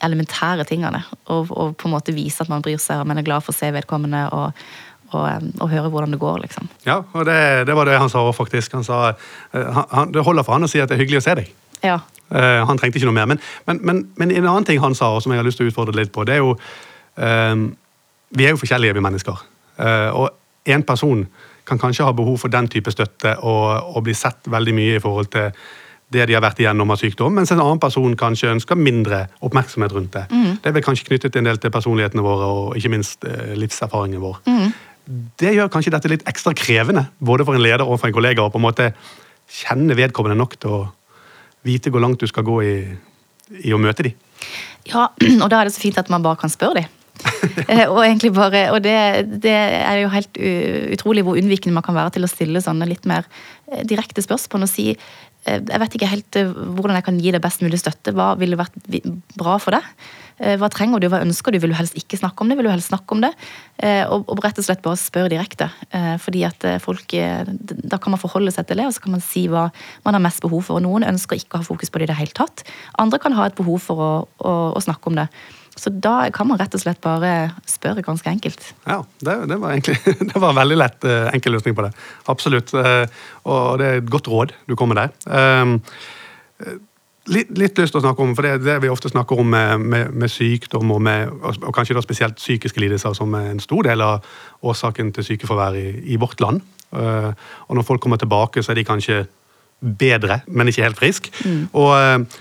elementære 0.04 0.66
tingene. 0.70 1.02
Og, 1.26 1.50
og, 1.50 1.74
på 1.80 1.90
en 1.90 1.98
måte 1.98 2.14
vise 2.14 2.44
at 2.44 2.52
man 2.52 2.62
bryr 2.62 2.78
seg 2.78 3.02
og 3.02 3.10
man 3.10 3.18
er 3.18 3.26
glad 3.26 3.42
for 3.42 3.50
å 3.50 3.58
se 3.58 3.74
vedkommende. 3.74 4.28
og, 4.30 4.68
og, 5.10 5.46
og 5.60 5.70
høre 5.70 5.88
hvordan 5.92 6.14
det 6.14 6.20
går, 6.20 6.42
liksom. 6.44 6.68
Ja, 6.86 7.00
og 7.12 7.26
det, 7.28 7.38
det 7.68 7.76
var 7.76 7.88
det 7.88 7.98
han 8.00 8.12
sa 8.12 8.24
òg, 8.24 8.34
faktisk. 8.36 8.74
Han 8.78 8.86
sa 8.86 9.00
eh, 9.12 9.80
han, 9.92 10.12
det 10.14 10.24
holder 10.26 10.46
for 10.46 10.56
han 10.56 10.66
å 10.66 10.70
si 10.70 10.82
at 10.82 10.90
det 10.90 10.98
er 10.98 11.04
hyggelig 11.04 11.22
å 11.22 11.26
se 11.26 11.36
deg. 11.40 11.50
Ja. 11.84 12.00
Uh, 12.26 12.64
han 12.66 12.78
trengte 12.80 12.98
ikke 12.98 13.08
noe 13.10 13.18
mer. 13.18 13.28
Men, 13.30 13.42
men, 13.68 13.80
men, 13.86 14.04
men, 14.18 14.34
en 14.34 14.48
annen 14.48 14.66
ting 14.66 14.80
han 14.82 14.96
sa, 14.98 15.12
og 15.14 15.22
som 15.22 15.34
jeg 15.34 15.42
har 15.42 15.46
lyst 15.46 15.60
til 15.60 15.68
å 15.68 15.72
utfordre 15.72 15.94
litt 15.98 16.14
på, 16.14 16.24
det 16.26 16.38
er 16.38 16.42
jo 16.42 16.56
um, 16.56 17.68
Vi 18.36 18.46
er 18.46 18.56
jo 18.56 18.60
forskjellige, 18.60 18.96
vi 18.96 19.04
mennesker. 19.04 19.42
Uh, 19.78 20.10
og 20.24 20.70
én 20.72 20.82
person 20.86 21.26
kan 21.66 21.78
kanskje 21.78 22.06
ha 22.06 22.14
behov 22.14 22.38
for 22.42 22.50
den 22.50 22.68
type 22.70 22.90
støtte 22.94 23.36
og, 23.42 23.96
og 23.96 24.06
bli 24.06 24.14
sett 24.14 24.48
veldig 24.50 24.74
mye 24.74 24.96
i 24.98 25.02
forhold 25.02 25.30
til 25.34 25.50
det 26.14 26.26
de 26.28 26.36
har 26.36 26.42
vært 26.44 26.60
igjennom 26.62 26.92
av 26.94 27.00
sykdom, 27.00 27.34
mens 27.34 27.50
en 27.50 27.60
annen 27.62 27.80
person 27.82 28.12
kanskje 28.18 28.52
ønsker 28.52 28.78
mindre 28.78 29.24
oppmerksomhet 29.42 29.94
rundt 29.94 30.12
det. 30.14 30.26
Mm. 30.30 30.58
Det 30.62 30.70
er 30.70 30.76
vel 30.76 30.84
kanskje 30.86 31.08
knyttet 31.08 31.38
en 31.38 31.48
del 31.48 31.58
til 31.58 31.72
personlighetene 31.74 32.22
våre 32.22 32.46
og 32.46 32.76
ikke 32.78 32.92
minst 32.94 33.26
eh, 33.26 33.56
livserfaringen 33.58 34.22
vår. 34.22 34.38
Mm. 34.46 34.68
Det 35.06 35.52
gjør 35.54 35.70
kanskje 35.70 35.92
dette 35.94 36.10
litt 36.10 36.26
ekstra 36.26 36.52
krevende, 36.56 37.06
både 37.22 37.46
for 37.46 37.54
en 37.54 37.62
leder 37.62 37.86
og 37.86 38.00
for 38.00 38.10
en 38.10 38.16
kollega, 38.16 38.42
å 38.42 38.52
på 38.52 38.58
en 38.58 38.66
måte 38.66 38.90
kjenne 39.46 39.94
vedkommende 39.94 40.38
nok 40.38 40.56
til 40.58 40.72
å 40.74 40.80
vite 41.66 41.92
hvor 41.94 42.02
langt 42.02 42.22
du 42.22 42.26
skal 42.30 42.46
gå 42.46 42.60
i, 42.66 42.76
i 43.62 43.74
å 43.74 43.80
møte 43.80 44.08
dem. 44.08 44.16
Ja, 44.90 45.08
og 45.42 45.48
da 45.50 45.60
er 45.60 45.68
det 45.68 45.76
så 45.76 45.82
fint 45.82 45.98
at 46.00 46.10
man 46.12 46.26
bare 46.26 46.40
kan 46.42 46.52
spørre 46.52 46.82
dem. 46.82 46.92
Eh, 47.66 47.88
og 47.88 48.02
egentlig 48.04 48.28
bare, 48.36 48.66
og 48.74 48.82
det, 48.84 48.92
det, 49.42 49.50
er 49.50 50.02
jo 50.02 50.10
helt 50.12 50.38
utrolig 50.92 51.22
hvor 51.24 51.38
unnvikende 51.40 51.74
man 51.74 51.82
kan 51.82 51.96
være 51.96 52.12
til 52.14 52.26
å 52.26 52.28
stille 52.30 52.60
sånne 52.62 52.86
litt 52.86 53.08
mer 53.08 53.24
eh, 53.72 53.80
direkte 53.88 54.22
spørsmål 54.22 54.66
og 54.66 54.70
si 54.70 54.90
jeg 55.46 55.80
vet 55.82 55.96
ikke 55.96 56.10
helt 56.10 56.38
hvordan 56.42 56.98
jeg 56.98 57.06
kan 57.06 57.18
gi 57.22 57.32
deg 57.34 57.42
best 57.44 57.62
mulig 57.62 57.78
støtte. 57.80 58.14
Hva 58.16 58.34
ville 58.40 58.58
vært 58.58 58.76
bra 59.38 59.56
for 59.62 59.76
deg? 59.76 59.90
Hva 60.60 60.68
trenger 60.68 61.00
du, 61.00 61.06
hva 61.08 61.22
ønsker 61.24 61.54
du? 61.54 61.60
Vil 61.62 61.72
du 61.72 61.76
helst 61.78 61.96
ikke 61.96 62.18
snakke 62.20 62.44
om 62.44 62.50
det? 62.50 62.58
Vil 62.58 62.66
du 62.68 62.72
helst 62.72 62.90
snakke 62.90 63.14
om 63.14 63.22
det? 63.24 63.30
Og, 64.12 64.26
og 64.28 64.42
rett 64.44 64.58
og 64.60 64.66
slett 64.66 64.82
bare 64.84 64.98
spørre 65.00 65.30
direkte. 65.32 65.70
Fordi 66.20 66.42
at 66.44 66.66
folk, 66.84 67.14
Da 67.88 67.96
kan 67.96 68.12
man 68.12 68.20
forholde 68.20 68.52
seg 68.52 68.68
til 68.68 68.82
det, 68.82 68.88
og 68.90 68.92
så 68.92 69.06
kan 69.06 69.14
man 69.16 69.24
si 69.24 69.46
hva 69.48 69.70
man 70.04 70.18
har 70.18 70.24
mest 70.26 70.44
behov 70.44 70.66
for. 70.68 70.82
Noen 70.84 71.08
ønsker 71.08 71.40
ikke 71.40 71.56
å 71.56 71.62
ha 71.62 71.68
fokus 71.70 71.88
på 71.88 72.02
det 72.02 72.10
i 72.10 72.12
det 72.12 72.18
hele 72.20 72.36
tatt. 72.36 72.66
Andre 73.00 73.22
kan 73.22 73.38
ha 73.38 73.48
et 73.48 73.56
behov 73.56 73.80
for 73.86 74.02
å, 74.02 74.12
å, 74.42 74.56
å 74.76 74.84
snakke 74.84 75.08
om 75.08 75.22
det. 75.22 75.30
Så 75.76 75.92
da 75.92 76.30
kan 76.32 76.48
man 76.48 76.58
rett 76.60 76.74
og 76.74 76.80
slett 76.80 77.02
bare 77.04 77.50
spørre 77.68 78.04
ganske 78.04 78.30
enkelt. 78.30 78.64
Ja, 78.88 79.02
det, 79.20 79.36
det 79.50 79.58
var 79.60 79.74
egentlig 79.74 79.98
det 80.32 80.40
var 80.40 80.56
veldig 80.56 80.78
lett 80.80 81.04
uh, 81.04 81.28
enkel 81.36 81.56
løsning 81.56 81.76
på 81.76 81.84
det. 81.84 81.92
Absolutt. 82.32 82.72
Uh, 82.72 83.04
og 83.44 83.80
det 83.80 83.88
er 83.88 84.00
et 84.00 84.12
godt 84.12 84.30
råd 84.32 84.54
du 84.70 84.76
kommer 84.78 85.02
der. 85.02 85.12
Um, 85.28 85.76
litt, 87.28 87.52
litt, 87.52 87.76
lyst 87.76 87.92
til 87.92 88.00
å 88.00 88.04
snakke 88.06 88.24
om, 88.24 88.32
for 88.38 88.48
det 88.48 88.54
er 88.56 88.64
det 88.64 88.78
vi 88.86 88.92
ofte 88.92 89.12
snakker 89.12 89.42
om 89.42 89.52
med, 89.52 89.84
med, 89.84 90.16
med 90.16 90.32
sykdom, 90.32 90.96
og, 90.96 91.04
med, 91.04 91.28
og, 91.44 91.68
kanskje 91.76 91.98
da 91.98 92.04
spesielt 92.04 92.40
psykiske 92.40 92.80
lidelser, 92.80 93.12
som 93.18 93.36
er 93.36 93.52
en 93.52 93.60
stor 93.60 93.84
del 93.84 94.04
av 94.06 94.24
årsaken 94.64 95.12
til 95.12 95.28
sykefravær 95.28 95.76
i, 95.76 95.90
i 96.08 96.20
vårt 96.22 96.40
land. 96.40 96.64
Og 96.96 97.72
når 97.74 97.84
folk 97.84 98.00
kommer 98.00 98.16
tilbake, 98.16 98.62
så 98.62 98.72
er 98.72 98.78
de 98.78 98.84
kanskje 98.86 99.16
bedre, 100.00 100.38
men 100.46 100.70
ikke 100.70 100.86
helt 100.86 101.00
friske. 101.00 101.34
Mm. 101.44 101.66
Og 101.76 102.38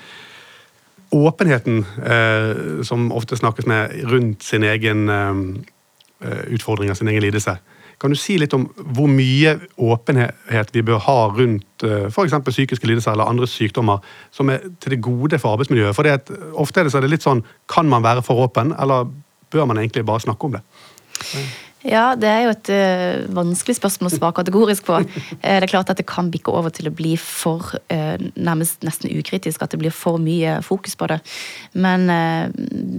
åpenheten 1.16 1.86
eh, 2.04 2.84
som 2.84 3.08
ofte 3.16 3.38
snakkes 3.40 3.68
med 3.70 3.96
rundt 4.12 4.44
sin 4.44 4.64
egen 4.64 5.10
eh, 5.10 5.32
utfordring 6.26 6.54
utfordring, 6.56 6.96
sin 6.96 7.08
egen 7.08 7.24
lidelse. 7.24 7.58
Kan 8.02 8.12
du 8.12 8.18
si 8.20 8.36
litt 8.40 8.54
om 8.56 8.66
hvor 8.76 9.08
mye 9.08 9.56
åpenhet 9.80 10.72
vi 10.76 10.84
bør 10.84 11.00
ha 11.06 11.20
rundt 11.32 11.86
eh, 11.88 12.08
f.eks. 12.10 12.36
psykiske 12.50 12.88
lidelser 12.88 13.14
eller 13.14 13.30
andre 13.32 13.48
sykdommer 13.48 14.04
som 14.36 14.52
er 14.52 14.66
til 14.84 14.96
det 14.96 15.04
gode 15.04 15.40
for 15.40 15.56
arbeidsmiljøet? 15.56 15.96
For 15.96 16.08
det 16.08 16.40
ofte 16.60 16.84
er 16.84 17.06
det 17.06 17.12
litt 17.14 17.26
sånn 17.26 17.46
Kan 17.72 17.88
man 17.92 18.04
være 18.04 18.24
for 18.26 18.44
åpen, 18.44 18.74
eller 18.80 19.08
bør 19.52 19.70
man 19.72 19.80
egentlig 19.80 20.06
bare 20.06 20.26
snakke 20.26 20.50
om 20.50 20.58
det? 20.58 20.64
Ja, 21.86 22.16
det 22.18 22.26
er 22.26 22.40
jo 22.48 22.52
et 22.56 22.70
uh, 22.74 23.26
vanskelig 23.36 23.76
spørsmål 23.78 24.10
å 24.10 24.16
svare 24.16 24.36
kategorisk 24.40 24.88
på. 24.88 24.98
Uh, 25.06 25.36
det 25.38 25.68
er 25.68 25.70
klart 25.70 25.92
at 25.94 26.00
det 26.00 26.08
kan 26.10 26.32
bikke 26.34 26.50
over 26.50 26.74
til 26.74 26.90
å 26.90 26.94
bli 26.96 27.14
for 27.22 27.76
uh, 27.94 28.16
nærmest 28.34 28.82
nesten 28.86 29.14
ukritisk, 29.14 29.62
at 29.62 29.76
det 29.76 29.80
blir 29.84 29.94
for 29.94 30.18
mye 30.22 30.58
fokus 30.66 30.98
på 30.98 31.10
det. 31.12 31.20
Men 31.78 32.08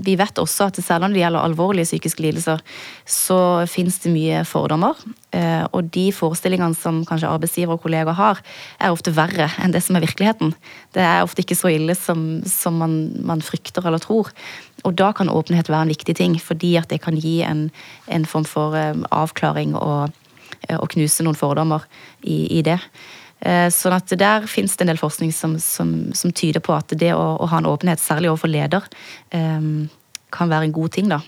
vi 0.04 0.14
vet 0.18 0.38
også 0.38 0.68
at 0.68 0.78
selv 0.84 1.06
om 1.06 1.14
det 1.14 1.20
gjelder 1.22 1.42
alvorlige 1.42 1.88
psykiske 1.88 2.22
lidelser, 2.22 2.62
så 3.08 3.38
finnes 3.70 3.98
det 4.02 4.12
mye 4.14 4.42
fordommer. 4.46 4.98
Og 5.74 5.88
de 5.94 6.06
forestillingene 6.14 6.76
som 6.78 7.02
kanskje 7.08 7.30
arbeidsgiver 7.30 7.76
og 7.76 7.82
kollegaer 7.84 8.16
har, 8.18 8.42
er 8.78 8.94
ofte 8.94 9.14
verre 9.16 9.48
enn 9.62 9.74
det 9.74 9.82
som 9.84 9.98
er 9.98 10.04
virkeligheten. 10.06 10.54
Det 10.96 11.02
er 11.04 11.24
ofte 11.24 11.44
ikke 11.44 11.58
så 11.58 11.72
ille 11.72 11.96
som, 11.98 12.26
som 12.48 12.78
man, 12.82 12.96
man 13.26 13.44
frykter 13.44 13.86
eller 13.86 14.02
tror. 14.02 14.30
Og 14.84 14.94
da 14.98 15.12
kan 15.16 15.32
åpenhet 15.32 15.70
være 15.72 15.86
en 15.86 15.94
viktig 15.94 16.16
ting, 16.18 16.36
fordi 16.42 16.76
at 16.76 16.90
det 16.92 17.00
kan 17.04 17.16
gi 17.16 17.40
en, 17.46 17.70
en 18.12 18.26
form 18.28 18.44
for 18.48 18.76
eh, 18.78 18.94
avklaring 19.10 19.76
og 19.78 20.14
og 20.72 20.88
knuse 20.90 21.22
noen 21.22 21.36
fordommer 21.38 21.84
i, 22.22 22.58
i 22.58 22.62
det. 22.64 22.78
Sånn 23.70 23.94
at 23.94 24.14
Der 24.18 24.46
finnes 24.50 24.74
det 24.74 24.86
en 24.86 24.90
del 24.90 25.00
forskning 25.00 25.32
som, 25.34 25.58
som, 25.62 25.90
som 26.16 26.32
tyder 26.34 26.62
på 26.64 26.74
at 26.74 26.94
det 26.98 27.12
å, 27.14 27.36
å, 27.36 27.48
ha 27.50 27.60
en 27.60 27.68
åpenhet, 27.68 28.00
særlig 28.02 28.30
overfor 28.32 28.50
leder, 28.50 28.86
kan 29.30 30.50
være 30.50 30.68
en 30.68 30.74
god 30.74 30.94
ting. 30.96 31.10
da. 31.12 31.20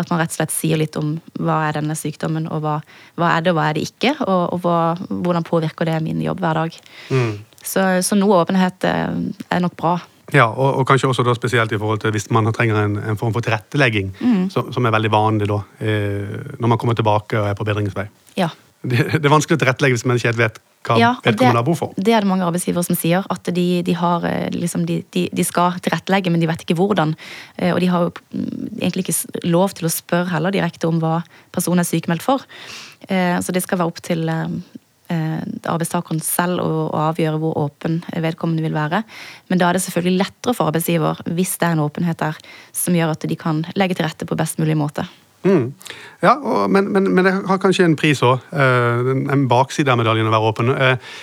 At 0.00 0.10
man 0.10 0.22
rett 0.22 0.32
og 0.32 0.38
slett 0.40 0.54
sier 0.54 0.80
litt 0.80 0.96
om 0.98 1.18
hva 1.38 1.60
er 1.68 1.78
denne 1.78 1.96
sykdommen, 1.98 2.48
og 2.50 2.64
hva, 2.64 2.78
hva 3.20 3.34
er 3.36 3.44
det 3.44 3.52
og 3.52 3.60
hva 3.60 3.68
er 3.68 3.78
det 3.78 3.86
ikke, 3.90 4.16
og, 4.24 4.42
og 4.56 4.64
hva, 4.64 4.80
hvordan 5.10 5.46
påvirker 5.46 5.88
det 5.88 6.00
min 6.04 6.22
jobb 6.24 6.42
hver 6.42 6.62
dag. 6.64 6.80
Mm. 7.12 7.32
Så, 7.60 7.84
så, 8.02 8.16
noe 8.16 8.40
åpenhet 8.40 8.88
er 8.88 9.62
nok 9.62 9.76
bra. 9.78 9.98
Ja, 10.36 10.46
og, 10.50 10.80
og, 10.80 10.86
kanskje 10.88 11.10
også 11.10 11.24
da 11.26 11.34
spesielt 11.36 11.72
i 11.72 11.78
forhold 11.80 12.02
til 12.02 12.14
hvis 12.14 12.30
man 12.34 12.48
trenger 12.54 12.82
en, 12.84 12.96
en 13.12 13.20
form 13.20 13.34
for 13.36 13.44
tilrettelegging, 13.44 14.12
mm. 14.20 14.48
som, 14.54 14.72
som, 14.74 14.86
er 14.86 14.94
veldig 14.96 15.12
vanlig 15.12 15.50
da, 15.50 15.60
eh, 15.82 16.56
når 16.58 16.74
man 16.74 16.80
kommer 16.80 16.98
tilbake 16.98 17.38
og 17.40 17.50
er 17.50 17.58
på 17.58 17.66
bedringsvei. 17.68 18.08
Ja. 18.38 18.50
Det, 18.80 18.96
det, 19.18 19.24
er 19.26 19.32
vanskelig 19.32 19.58
å 19.58 19.60
tilrettelegge 19.60 19.98
hvis 19.98 20.06
man 20.08 20.16
ikke 20.16 20.30
helt 20.30 20.40
vet 20.40 20.60
hva 20.88 20.96
ja, 20.96 21.10
vedkommende 21.20 21.60
har 21.60 21.66
behov 21.66 21.76
for. 21.82 21.96
Det 22.00 22.14
er 22.16 22.24
det 22.24 22.30
mange 22.30 22.46
arbeidsgivere 22.46 22.86
som 22.86 22.96
sier. 22.96 23.26
At 23.32 23.50
de, 23.52 23.66
de, 23.84 23.94
har, 24.00 24.24
eh, 24.24 24.48
liksom, 24.54 24.86
de, 24.88 25.02
de, 25.12 25.44
skal 25.44 25.76
tilrettelegge, 25.84 26.32
men 26.32 26.40
de 26.40 26.48
vet 26.48 26.64
ikke 26.64 26.78
hvordan. 26.78 27.12
Eh, 27.58 27.74
og 27.74 27.82
de 27.84 27.90
har 27.92 28.06
jo 28.06 28.14
mm, 28.14 28.78
egentlig 28.80 29.04
ikke 29.04 29.44
lov 29.52 29.76
til 29.76 29.90
å 29.90 29.92
spørre 29.92 30.32
heller 30.32 30.56
direkte 30.56 30.88
om 30.88 31.02
hva 31.02 31.18
personen 31.52 31.84
er 31.84 31.90
sykemeldt 31.90 32.24
for. 32.24 32.46
Eh, 33.08 33.36
så 33.44 33.52
det 33.52 33.64
skal 33.66 33.82
være 33.82 33.92
opp 33.92 34.00
til 34.06 34.24
arbeidstakeren 35.10 36.20
selv 36.24 36.62
å, 36.62 36.68
avgjøre 37.10 37.40
hvor 37.42 37.56
åpen 37.66 38.00
vedkommende 38.10 38.64
vil 38.64 38.76
være. 38.76 39.02
Men 39.50 39.60
da 39.60 39.68
er 39.68 39.78
det 39.78 39.84
selvfølgelig 39.86 40.22
lettere 40.22 40.54
for 40.56 40.70
arbeidsgiver 40.70 41.24
hvis 41.30 41.56
det 41.60 41.68
er 41.68 41.76
en 41.76 41.86
åpenhet 41.86 42.20
der 42.20 42.38
som 42.76 42.96
gjør 42.96 43.16
at 43.16 43.26
de 43.26 43.38
kan 43.38 43.64
legge 43.78 43.98
til 43.98 44.06
rette 44.06 44.28
på 44.28 44.38
best 44.38 44.60
mulig 44.62 44.78
måte. 44.78 45.06
Mm. 45.42 45.72
Ja, 46.20 46.36
og, 46.36 46.70
men, 46.70 46.90
men, 46.92 47.10
men, 47.14 47.24
det 47.24 47.34
har 47.48 47.60
kanskje 47.60 47.86
en 47.88 47.98
pris 47.98 48.20
òg. 48.26 48.42
Eh, 48.52 49.12
en 49.32 49.46
bakside 49.48 49.92
av 49.92 50.00
medaljen 50.00 50.28
å 50.28 50.34
være 50.34 50.50
åpen. 50.50 50.72
Uh, 50.76 51.14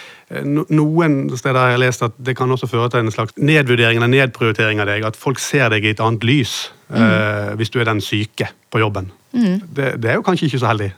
noen 0.44 1.20
steder 1.38 1.60
har 1.62 1.75
jeg 1.75 1.84
lest 1.86 2.03
at 2.03 2.15
det 2.20 2.34
kan 2.36 2.51
også 2.51 2.67
føre 2.67 2.89
til 2.91 3.06
en 3.06 3.13
slags 3.13 3.38
nedvurdering 3.39 4.01
eller 4.01 4.12
nedprioritering 4.12 4.82
av 4.84 4.89
deg. 4.89 5.06
At 5.08 5.20
folk 5.20 5.39
ser 5.39 5.70
deg 5.72 5.86
i 5.86 5.94
et 5.94 6.01
annet 6.03 6.25
lys 6.27 6.58
mm. 6.89 7.56
hvis 7.62 7.72
du 7.72 7.77
er 7.79 7.88
den 7.88 8.01
syke 8.03 8.50
på 8.74 8.82
jobben. 8.82 9.08
Mm. 9.32 9.62
Det, 9.72 9.94
det 10.03 10.12
er 10.12 10.20
jo 10.20 10.25
kanskje 10.27 10.50
ikke 10.50 10.60
så 10.65 10.74
heldig. 10.74 10.89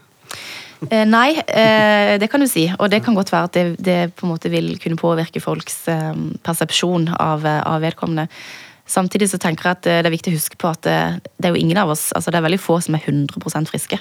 Eh, 0.87 1.03
nei, 1.03 1.35
eh, 1.35 2.15
det 2.19 2.29
kan 2.31 2.39
du 2.39 2.47
si. 2.47 2.69
Og 2.79 2.89
det 2.91 3.01
kan 3.03 3.17
godt 3.17 3.33
være 3.33 3.49
at 3.49 3.57
det, 3.57 3.65
det 3.83 3.99
på 4.15 4.25
en 4.25 4.33
måte 4.33 4.51
vil 4.51 4.77
kunne 4.79 4.99
påvirke 4.99 5.41
folks 5.43 5.83
eh, 5.91 6.13
persepsjon 6.45 7.09
av, 7.19 7.43
av, 7.45 7.81
vedkommende. 7.83 8.29
Samtidig 8.89 9.29
så 9.29 9.37
tenker 9.41 9.67
jeg 9.67 9.77
at 9.77 9.83
det 9.85 10.07
er 10.07 10.15
viktig 10.15 10.31
å 10.31 10.37
huske 10.39 10.57
på 10.57 10.71
at 10.71 10.81
det, 10.87 11.01
det 11.37 11.49
er 11.49 11.53
jo 11.53 11.61
ingen 11.61 11.77
av 11.77 11.91
oss 11.93 12.07
altså 12.17 12.31
Det 12.31 12.39
er 12.39 12.47
veldig 12.47 12.61
få 12.63 12.79
som 12.81 12.95
er 12.97 13.03
100% 13.05 13.69
friske. 13.69 13.99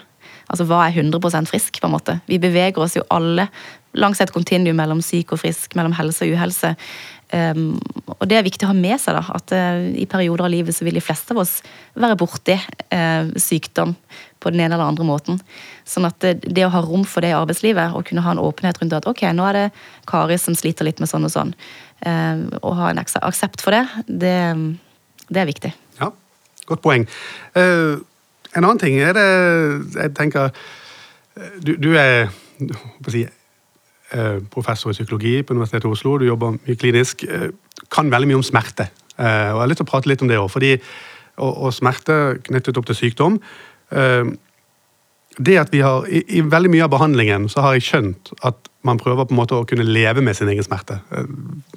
Altså 0.49 0.65
hva 0.65 0.87
er 0.87 0.97
100% 0.97 1.51
frisk, 1.51 1.77
på 1.77 1.91
en 1.91 1.93
måte? 1.93 2.15
Vi 2.31 2.39
beveger 2.41 2.81
oss 2.81 2.97
jo 2.97 3.05
alle 3.13 3.51
langs 3.99 4.21
et 4.23 4.33
kontinuum 4.33 4.79
mellom 4.79 5.03
syk 5.05 5.35
og 5.35 5.43
frisk, 5.43 5.75
mellom 5.77 5.93
helse 5.97 6.25
og 6.25 6.33
uhelse. 6.33 6.73
Um, 7.29 7.75
og 8.15 8.25
det 8.31 8.39
er 8.39 8.47
viktig 8.47 8.65
å 8.65 8.71
ha 8.71 8.77
med 8.77 8.97
seg 9.03 9.19
da, 9.19 9.21
at 9.37 9.53
uh, 9.53 9.83
i 9.93 10.07
perioder 10.09 10.47
av 10.47 10.53
livet 10.53 10.73
så 10.73 10.87
vil 10.87 10.97
de 10.97 11.05
fleste 11.05 11.35
av 11.35 11.43
oss 11.43 11.59
være 11.93 12.17
borti 12.17 12.57
uh, 12.57 13.29
sykdom 13.37 13.93
på 14.41 14.53
den 14.55 14.63
ene 14.65 14.77
eller 14.77 14.91
andre 14.91 15.07
måten. 15.07 15.41
Sånn 15.89 16.09
at 16.09 16.19
det, 16.25 16.35
det, 16.47 16.65
å 16.67 16.73
ha 16.75 16.83
rom 16.85 17.07
for 17.09 17.25
det 17.25 17.33
i 17.33 17.37
arbeidslivet 17.39 17.97
og 17.97 18.07
kunne 18.09 18.25
ha 18.25 18.35
en 18.35 18.43
åpenhet 18.43 18.81
rundt 18.83 18.97
at 18.99 19.09
ok, 19.11 19.25
nå 19.35 19.47
er 19.49 19.59
det 19.59 19.67
Kari 20.11 20.39
som 20.41 20.57
sliter 20.59 20.89
litt 20.89 21.03
med 21.03 21.11
sånn 21.11 21.27
og 21.29 21.35
sånn, 21.35 21.55
eh, 22.07 22.45
og 22.63 22.77
ha 22.81 22.93
en 22.93 23.03
aksept 23.03 23.65
for 23.65 23.77
det, 23.77 23.85
det, 24.07 24.37
det 25.29 25.43
er 25.43 25.51
viktig. 25.51 25.73
Ja, 26.03 26.13
godt 26.71 26.85
poeng. 26.85 27.09
en 27.55 28.65
annen 28.65 28.79
ting 28.81 29.01
er 29.01 29.13
det 29.17 29.29
Jeg 29.95 30.15
tenker 30.17 30.53
Du, 31.63 31.77
du 31.77 31.93
er 31.99 32.31
si, 33.09 33.27
Eh, 34.09 34.39
professor 34.49 34.89
i 34.89 34.97
psykologi 34.97 35.43
på 35.45 35.53
Universitetet 35.53 35.85
i 35.85 35.93
Oslo, 35.93 36.15
du 36.17 36.25
jobber 36.25 36.55
mye 36.57 36.77
klinisk, 36.81 37.25
eh, 37.29 37.51
kan 37.93 38.09
veldig 38.11 38.29
mye 38.29 38.39
om 38.41 38.43
smerte. 38.43 38.89
Eh, 39.19 39.53
og 39.53 39.61
Jeg 39.61 39.61
har 39.61 39.69
lyst 39.69 39.77
til 39.77 39.87
å 39.87 39.91
prate 39.91 40.09
litt 40.09 40.23
om 40.23 40.29
det 40.29 40.39
òg. 40.39 40.81
og, 41.39 41.63
og, 41.63 41.73
smerte 41.73 42.43
knyttet 42.43 42.77
opp 42.79 42.87
til 42.87 42.95
sykdom 42.95 43.41
det 45.39 45.55
at 45.61 45.71
vi 45.73 45.81
har, 45.85 46.07
i, 46.11 46.23
i, 46.39 46.41
veldig 46.43 46.71
mye 46.73 46.87
av 46.87 46.91
behandlingen 46.93 47.47
så 47.53 47.63
har 47.63 47.77
jeg 47.77 47.87
skjønt 47.87 48.33
at 48.47 48.69
man 48.87 48.99
prøver 48.99 49.29
på 49.29 49.35
en 49.35 49.39
måte 49.39 49.57
å 49.59 49.67
kunne 49.69 49.87
leve 49.87 50.23
med 50.25 50.37
sin 50.37 50.51
egen 50.51 50.67
smerte. 50.67 50.99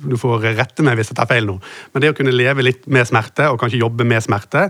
Du 0.01 0.15
får 0.19 0.47
rette 0.57 0.85
meg 0.85 0.97
hvis 0.97 1.11
jeg 1.11 1.19
tar 1.19 1.29
feil 1.29 1.47
nå, 1.47 1.57
men 1.93 2.03
det 2.03 2.11
å 2.13 2.17
kunne 2.17 2.33
leve 2.33 2.65
litt 2.65 2.87
med 2.89 3.07
smerte, 3.09 3.49
og 3.51 3.59
kanskje 3.61 3.81
jobbe 3.81 4.07
med 4.07 4.23
smerte 4.23 4.69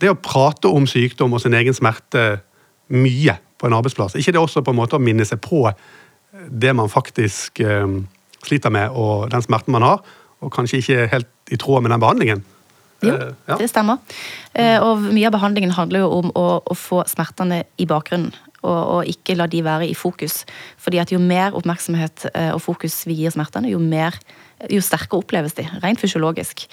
Det 0.00 0.08
å 0.08 0.16
prate 0.16 0.68
om 0.68 0.86
sykdom 0.88 1.34
og 1.36 1.42
sin 1.42 1.56
egen 1.56 1.76
smerte 1.76 2.40
mye 2.88 3.36
på 3.60 3.68
en 3.68 3.76
arbeidsplass, 3.76 4.16
ikke 4.16 4.32
det 4.32 4.40
også 4.40 4.64
på 4.64 4.72
en 4.72 4.80
måte 4.80 4.96
å 4.96 5.02
minne 5.02 5.26
seg 5.28 5.42
på 5.44 5.66
det 6.48 6.72
man 6.76 6.88
faktisk 6.88 7.60
um, 7.60 8.06
sliter 8.46 8.72
med, 8.72 8.94
og 8.96 9.28
den 9.32 9.44
smerten 9.44 9.74
man 9.74 9.84
har, 9.84 10.00
og 10.40 10.52
kanskje 10.54 10.80
ikke 10.80 11.10
helt 11.12 11.52
i 11.52 11.58
tråd 11.60 11.84
med 11.84 11.92
den 11.92 12.00
behandlingen. 12.00 12.44
Jo, 13.02 13.14
eh, 13.14 13.32
ja. 13.48 13.56
det 13.60 13.70
stemmer. 13.70 14.00
Eh, 14.52 14.78
og 14.82 15.02
mye 15.08 15.28
av 15.28 15.34
behandlingen 15.36 15.74
handler 15.76 16.04
jo 16.04 16.12
om 16.20 16.30
å, 16.36 16.46
å 16.60 16.76
få 16.76 17.02
smertene 17.10 17.64
i 17.80 17.88
bakgrunnen. 17.90 18.34
Og, 18.60 18.76
og, 18.76 19.08
ikke 19.08 19.38
la 19.38 19.46
de 19.48 19.62
være 19.64 19.88
i 19.88 19.96
fokus. 19.96 20.42
Fordi 20.80 21.00
at 21.00 21.14
jo 21.14 21.20
mer 21.22 21.56
oppmerksomhet 21.56 22.26
og 22.52 22.58
fokus 22.60 22.98
vi 23.08 23.16
gir 23.22 23.32
smertene, 23.32 23.70
jo, 23.72 23.78
mer, 23.80 24.18
jo 24.68 24.82
sterkere 24.84 25.22
oppleves 25.22 25.56
de. 25.56 25.64
Rent 25.80 26.02
fysiologisk. 26.02 26.66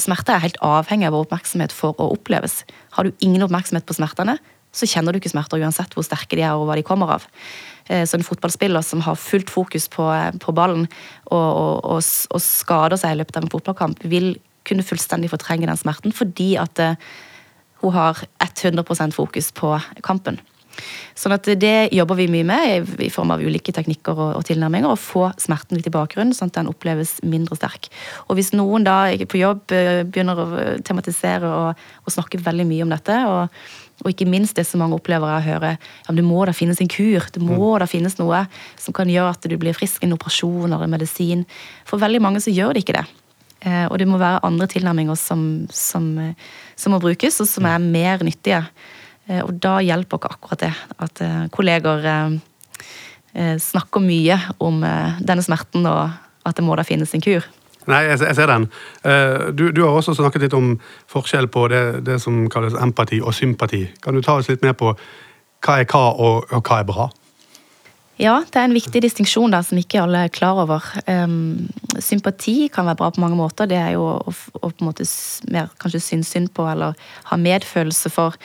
Smerte 0.00 0.32
er 0.32 0.46
helt 0.46 0.56
avhengig 0.64 1.10
av 1.10 1.18
oppmerksomhet 1.18 1.76
for 1.76 1.92
å 2.00 2.08
oppleves. 2.14 2.62
Har 2.96 3.04
du 3.04 3.12
ingen 3.20 3.44
oppmerksomhet 3.44 3.84
på 3.84 3.98
smertene, 3.98 4.38
så 4.76 4.88
kjenner 4.88 5.12
du 5.12 5.20
ikke 5.20 5.32
smerter 5.32 5.62
uansett 5.62 5.94
hvor 5.96 6.04
sterke 6.06 6.36
de 6.38 6.44
er 6.44 6.56
og 6.56 6.68
hva 6.68 6.76
de 6.78 6.84
kommer 6.86 7.16
av. 7.16 7.26
Eh, 7.88 8.04
så 8.08 8.18
en 8.18 8.26
fotballspiller 8.26 8.84
som 8.84 9.02
har 9.06 9.18
fullt 9.20 9.52
fokus 9.52 9.88
på, 9.92 10.06
på 10.42 10.56
ballen 10.56 10.86
og, 11.24 11.36
og, 11.36 12.02
og, 12.02 12.42
skader 12.42 12.98
seg 13.00 13.14
i 13.14 13.20
løpet 13.22 13.38
av 13.38 13.46
en 13.46 13.52
fotballkamp, 13.52 14.04
vil 14.10 14.34
kunne 14.66 14.86
fullstendig 14.86 15.30
fortrenge 15.32 15.68
den 15.70 15.80
smerten 15.80 16.14
fordi 16.16 16.54
at 16.60 16.82
uh, 16.82 16.98
hun 17.82 17.96
har 17.96 18.22
100% 18.42 19.16
fokus 19.16 19.52
på 19.54 19.76
kampen. 20.04 20.40
Sånn 21.16 21.32
at 21.32 21.48
Det 21.56 21.88
jobber 21.94 22.18
vi 22.18 22.26
mye 22.28 22.44
med 22.44 22.90
i 23.00 23.08
form 23.12 23.32
av 23.32 23.40
ulike 23.40 23.72
teknikker 23.72 24.12
og, 24.12 24.34
og 24.36 24.44
tilnærminger. 24.44 24.92
Å 24.92 25.00
få 25.00 25.30
smerten 25.40 25.78
litt 25.78 25.88
i 25.88 25.94
bakgrunnen, 25.94 26.34
sånn 26.36 26.52
at 26.52 26.58
den 26.58 26.68
oppleves 26.68 27.16
mindre 27.24 27.56
sterk. 27.56 27.88
Og 28.28 28.36
Hvis 28.36 28.52
noen 28.52 28.84
da 28.84 28.98
på 29.24 29.40
jobb 29.40 29.72
eh, 29.72 30.04
begynner 30.04 30.42
å 30.42 30.46
tematisere 30.84 31.48
og, 31.48 31.88
og 32.04 32.12
snakke 32.12 32.42
veldig 32.44 32.68
mye 32.68 32.86
om 32.86 32.92
dette, 32.92 33.20
og 33.30 33.84
og 34.04 34.10
ikke 34.12 34.26
minst 34.28 34.58
det 34.58 34.66
som 34.68 34.82
mange 34.82 34.96
opplever 34.98 35.30
er 35.30 35.38
å 35.38 35.44
høre 35.46 35.68
ja, 35.78 36.12
det 36.12 36.24
må 36.24 36.42
da 36.44 36.52
finnes 36.52 36.82
en 36.84 36.90
kur, 36.90 37.24
det 37.32 37.40
må 37.40 37.56
mm. 37.56 37.78
da 37.80 37.86
finnes 37.88 38.18
noe 38.20 38.42
som 38.76 38.92
kan 38.96 39.08
gjøre 39.08 39.32
at 39.32 39.46
du 39.48 39.56
blir 39.56 39.76
frisk, 39.76 40.04
en 40.04 40.12
operasjon 40.16 40.68
eller 40.68 40.84
en 40.84 40.92
medisin. 40.92 41.46
For 41.88 42.02
veldig 42.02 42.20
mange 42.20 42.42
så 42.44 42.52
gjør 42.52 42.76
det 42.76 42.84
ikke 42.84 42.98
det. 42.98 43.06
Eh, 43.66 43.86
og 43.90 43.98
det 43.98 44.06
må 44.08 44.18
være 44.20 44.44
andre 44.46 44.68
tilnærminger 44.70 45.18
som, 45.18 45.40
som, 45.74 46.12
som 46.78 46.94
må 46.94 47.00
brukes, 47.02 47.40
og 47.42 47.48
som 47.50 47.66
er 47.66 47.82
mer 47.82 48.22
nyttige. 48.26 48.62
Eh, 49.26 49.42
og 49.42 49.56
da 49.62 49.78
hjelper 49.82 50.20
ikke 50.20 50.34
akkurat 50.36 50.62
det 50.62 50.74
at 51.08 51.24
eh, 51.24 51.40
kolleger 51.54 52.38
snakker 53.36 54.00
mye 54.00 54.32
om 54.64 54.78
denne 54.80 55.42
smerten 55.44 55.84
og 55.90 56.06
at 56.48 56.56
det 56.56 56.62
må 56.64 56.72
da 56.78 56.86
finnes 56.88 57.10
en 57.12 57.20
kur. 57.20 57.44
Nei, 57.84 57.98
jeg, 58.06 58.22
jeg 58.24 58.36
ser 58.38 58.48
den. 58.48 58.64
Du, 59.52 59.66
du, 59.76 59.82
har 59.84 59.92
også 59.92 60.14
snakket 60.16 60.46
litt 60.46 60.56
om 60.56 60.70
forskjell 61.12 61.50
på 61.52 61.66
det, 61.68 61.82
det, 62.06 62.16
som 62.24 62.46
kalles 62.48 62.78
empati 62.80 63.18
og 63.20 63.36
sympati. 63.36 63.82
Kan 64.00 64.16
du 64.16 64.24
ta 64.24 64.38
oss 64.40 64.48
litt 64.48 64.64
mer 64.64 64.72
på 64.80 64.94
hva 64.96 65.76
er 65.82 65.84
hva, 65.84 66.00
og, 66.16 66.48
og 66.48 66.64
hva 66.64 66.80
er 66.80 66.88
bra? 66.88 67.10
Ja, 68.16 68.38
det 68.48 68.56
er 68.56 68.64
en 68.64 68.72
viktig 68.76 69.02
distinksjon 69.04 69.52
der 69.52 69.64
som 69.66 69.76
ikke 69.76 70.00
alle 70.00 70.22
er 70.24 70.32
klar 70.32 70.56
over. 70.62 70.84
Um, 71.04 71.68
sympati 72.00 72.70
kan 72.72 72.86
være 72.88 72.96
bra 73.02 73.10
på 73.12 73.20
mange 73.20 73.36
måter. 73.36 73.68
Det 73.68 73.76
er 73.76 73.92
jo 73.92 74.06
å, 74.08 74.32
å 74.32 74.70
på 74.70 74.80
en 74.80 74.88
måte 74.88 75.04
mer 75.52 75.68
kanskje 75.82 76.00
synes 76.00 76.30
synd 76.32 76.48
på 76.56 76.64
eller 76.70 76.96
ha 77.28 77.36
medfølelse 77.40 78.12
for. 78.14 78.38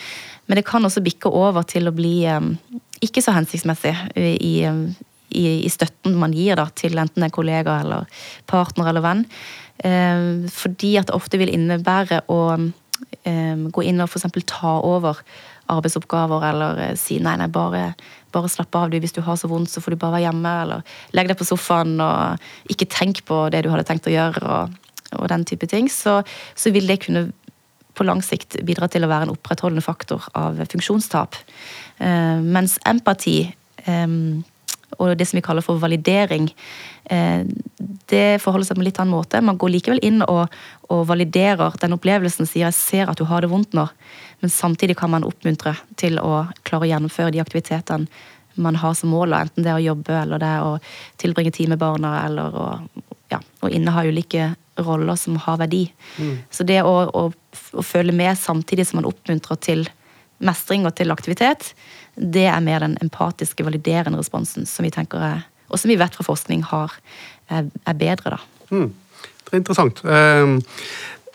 Men 0.47 0.59
det 0.59 0.65
kan 0.67 0.83
også 0.83 1.03
bikke 1.05 1.31
over 1.31 1.63
til 1.63 1.87
å 1.87 1.95
bli 1.95 2.17
um, 2.27 2.51
ikke 2.99 3.23
så 3.23 3.31
hensiktsmessig 3.37 3.95
i, 4.19 4.51
i, 4.59 5.45
i, 5.53 5.71
støtten 5.71 6.19
man 6.19 6.35
gir 6.35 6.59
da, 6.59 6.67
til 6.75 6.99
enten 6.99 7.23
en 7.23 7.33
kollega 7.33 7.79
eller 7.85 8.27
partner 8.51 8.91
eller 8.91 9.07
venn. 9.07 9.23
Um, 9.87 10.51
fordi 10.51 10.97
at 10.99 11.07
det 11.07 11.15
ofte 11.15 11.39
vil 11.39 11.53
innebære 11.55 12.25
å 12.27 12.43
gå 13.21 13.83
inn 13.85 14.01
og 14.01 14.07
f.eks. 14.09 14.29
ta 14.49 14.71
over 14.87 15.19
arbeidsoppgaver, 15.71 16.45
eller 16.51 16.81
eh, 16.85 16.95
si 16.99 17.19
nei, 17.23 17.35
nei, 17.39 17.49
bare, 17.51 17.91
bare 18.33 18.51
slapp 18.51 18.75
av, 18.77 18.91
du. 18.91 18.99
Hvis 19.01 19.15
du 19.15 19.21
har 19.25 19.39
så 19.39 19.49
vondt, 19.51 19.71
så 19.71 19.83
får 19.83 19.95
du 19.95 20.01
bare 20.01 20.17
være 20.17 20.27
hjemme. 20.27 20.55
Eller 20.65 20.95
legg 21.17 21.31
deg 21.31 21.39
på 21.39 21.47
sofaen 21.47 21.97
og 22.03 22.73
ikke 22.73 22.89
tenk 22.91 23.23
på 23.27 23.43
det 23.53 23.63
du 23.65 23.71
hadde 23.73 23.87
tenkt 23.87 24.09
å 24.09 24.15
gjøre, 24.15 24.43
og, 24.45 24.97
og 25.19 25.31
den 25.31 25.47
type 25.47 25.69
ting. 25.71 25.89
Så, 25.91 26.21
så, 26.55 26.73
vil 26.75 26.89
det 26.89 27.01
kunne 27.05 27.29
på 27.97 28.07
lang 28.07 28.21
sikt 28.23 28.59
bidra 28.67 28.87
til 28.91 29.03
å 29.03 29.11
være 29.11 29.27
en 29.27 29.33
opprettholdende 29.33 29.83
faktor 29.83 30.29
av 30.37 30.61
funksjonstap. 30.71 31.35
Eh, 31.99 32.39
mens 32.39 32.77
empati 32.87 33.41
eh, 33.83 34.17
og 34.99 35.13
det 35.17 35.27
som 35.27 35.37
vi 35.37 35.45
kaller 35.45 35.63
for 35.63 35.79
validering, 35.79 36.49
eh, 37.05 37.43
det 38.11 38.41
forholder 38.41 38.67
seg 38.67 38.77
på 38.77 38.83
en 38.83 38.87
litt 38.87 38.99
annen 38.99 39.15
måte. 39.15 39.41
Man 39.41 39.59
går 39.61 39.73
likevel 39.75 40.01
inn 40.03 40.21
og, 40.25 40.51
og 40.91 41.05
validerer 41.07 41.77
den 41.81 41.95
opplevelsen, 41.95 42.47
sier 42.47 42.67
'jeg 42.67 42.73
ser 42.73 43.09
at 43.09 43.17
du 43.17 43.25
har 43.25 43.41
det 43.41 43.49
vondt 43.49 43.73
nå', 43.73 43.89
men 44.41 44.49
samtidig 44.49 44.97
kan 44.97 45.11
man 45.13 45.25
oppmuntre 45.25 45.75
til 46.01 46.19
å 46.19 46.47
klare 46.67 46.87
å 46.87 46.91
gjennomføre 46.91 47.33
de 47.33 47.41
aktivitetene 47.43 48.09
man 48.59 48.75
har 48.75 48.93
som 48.97 49.13
mål, 49.13 49.33
enten 49.37 49.63
det 49.63 49.71
er 49.71 49.79
å 49.79 49.85
jobbe 49.85 50.15
eller 50.17 50.41
det 50.41 50.49
er 50.49 50.65
å 50.65 50.73
tilbringe 51.21 51.53
tid 51.55 51.69
med 51.71 51.79
barna 51.79 52.17
eller 52.25 52.57
å, 52.57 52.67
ja, 53.31 53.39
å 53.61 53.69
inneha 53.71 54.03
ulike 54.09 54.49
roller 54.81 55.15
som 55.15 55.37
har 55.39 55.59
verdi. 55.61 55.85
Mm. 56.17 56.35
Så 56.51 56.65
det 56.67 56.81
å, 56.83 56.93
å, 57.05 57.23
å, 57.31 57.85
følge 57.85 58.15
med 58.15 58.39
samtidig 58.39 58.87
som 58.89 58.99
man 58.99 59.07
oppmuntrer 59.09 59.59
til 59.63 59.85
mestring 60.41 60.87
og 60.89 60.95
til 60.97 61.13
aktivitet, 61.13 61.71
det 62.15 62.47
er 62.49 62.63
mer 62.65 62.83
den 62.83 62.97
empatiske, 63.03 63.63
validerende 63.63 64.19
responsen 64.19 64.67
som 64.67 64.87
vi 64.87 64.91
tenker 64.93 65.23
er, 65.23 65.45
og 65.69 65.79
som 65.79 65.91
vi 65.91 65.99
vet 66.01 66.15
fra 66.17 66.25
forskning 66.27 66.65
har, 66.73 66.97
er, 67.47 67.69
er 67.87 67.99
bedre. 67.99 68.35
da. 68.35 68.67
Mm. 68.73 68.89
Det 69.45 69.53
er 69.53 69.61
interessant. 69.61 70.03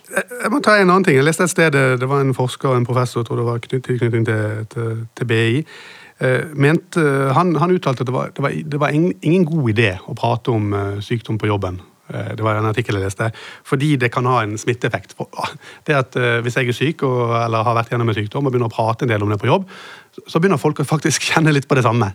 Jeg 0.07 0.53
må 0.53 0.61
ta 0.63 0.77
en 0.79 0.91
annen 0.91 1.07
ting. 1.07 1.17
Jeg 1.19 1.27
leste 1.27 1.47
et 1.47 1.53
sted 1.53 1.75
det 1.75 2.09
var 2.09 2.23
en 2.23 2.35
forsker, 2.37 2.71
og 2.71 2.79
en 2.79 2.87
professor, 2.87 3.25
tror 3.27 3.41
det 3.41 3.49
var 3.49 3.65
tilknytning 3.65 4.27
til, 4.29 4.63
til, 4.73 5.03
til 5.19 5.29
BI. 5.31 5.65
Uh, 6.17 6.47
mente, 6.57 7.03
han, 7.37 7.51
han, 7.61 7.75
uttalte 7.75 8.01
at 8.05 8.09
det 8.09 8.15
var, 8.15 8.31
det 8.33 8.45
var, 8.45 8.55
det 8.73 8.81
var 8.81 8.95
ingen, 8.95 9.13
ingen, 9.21 9.45
god 9.45 9.75
idé 9.75 9.91
å 10.09 10.17
prate 10.17 10.55
om 10.55 10.73
sykdom 11.05 11.41
på 11.41 11.51
jobben. 11.51 11.83
Det 12.07 12.39
var 12.39 12.55
en 12.55 12.69
artikkel 12.69 12.95
jeg 12.95 13.03
leste. 13.03 13.33
Fordi 13.67 13.97
det 13.99 14.13
kan 14.15 14.29
ha 14.31 14.39
en 14.45 14.55
smitteeffekt. 14.55 15.17
Det 15.83 15.97
at 15.99 16.15
Hvis 16.47 16.55
jeg 16.55 16.71
er 16.71 16.77
syk 16.79 17.03
og, 17.03 17.33
eller 17.41 17.67
har 17.67 17.75
vært 17.75 17.91
gjennom 17.91 18.13
en 18.13 18.15
sykdom 18.15 18.47
og 18.47 18.55
begynner 18.55 18.71
å 18.71 18.77
prate 18.77 19.03
en 19.03 19.11
del 19.11 19.25
om 19.27 19.33
det 19.35 19.41
på 19.43 19.51
jobb, 19.51 19.65
så 20.23 20.39
begynner 20.39 20.63
folk 20.63 20.85
å 20.85 20.87
faktisk 20.87 21.27
kjenne 21.33 21.51
litt 21.51 21.67
på 21.67 21.75
det 21.75 21.83
samme. 21.83 22.13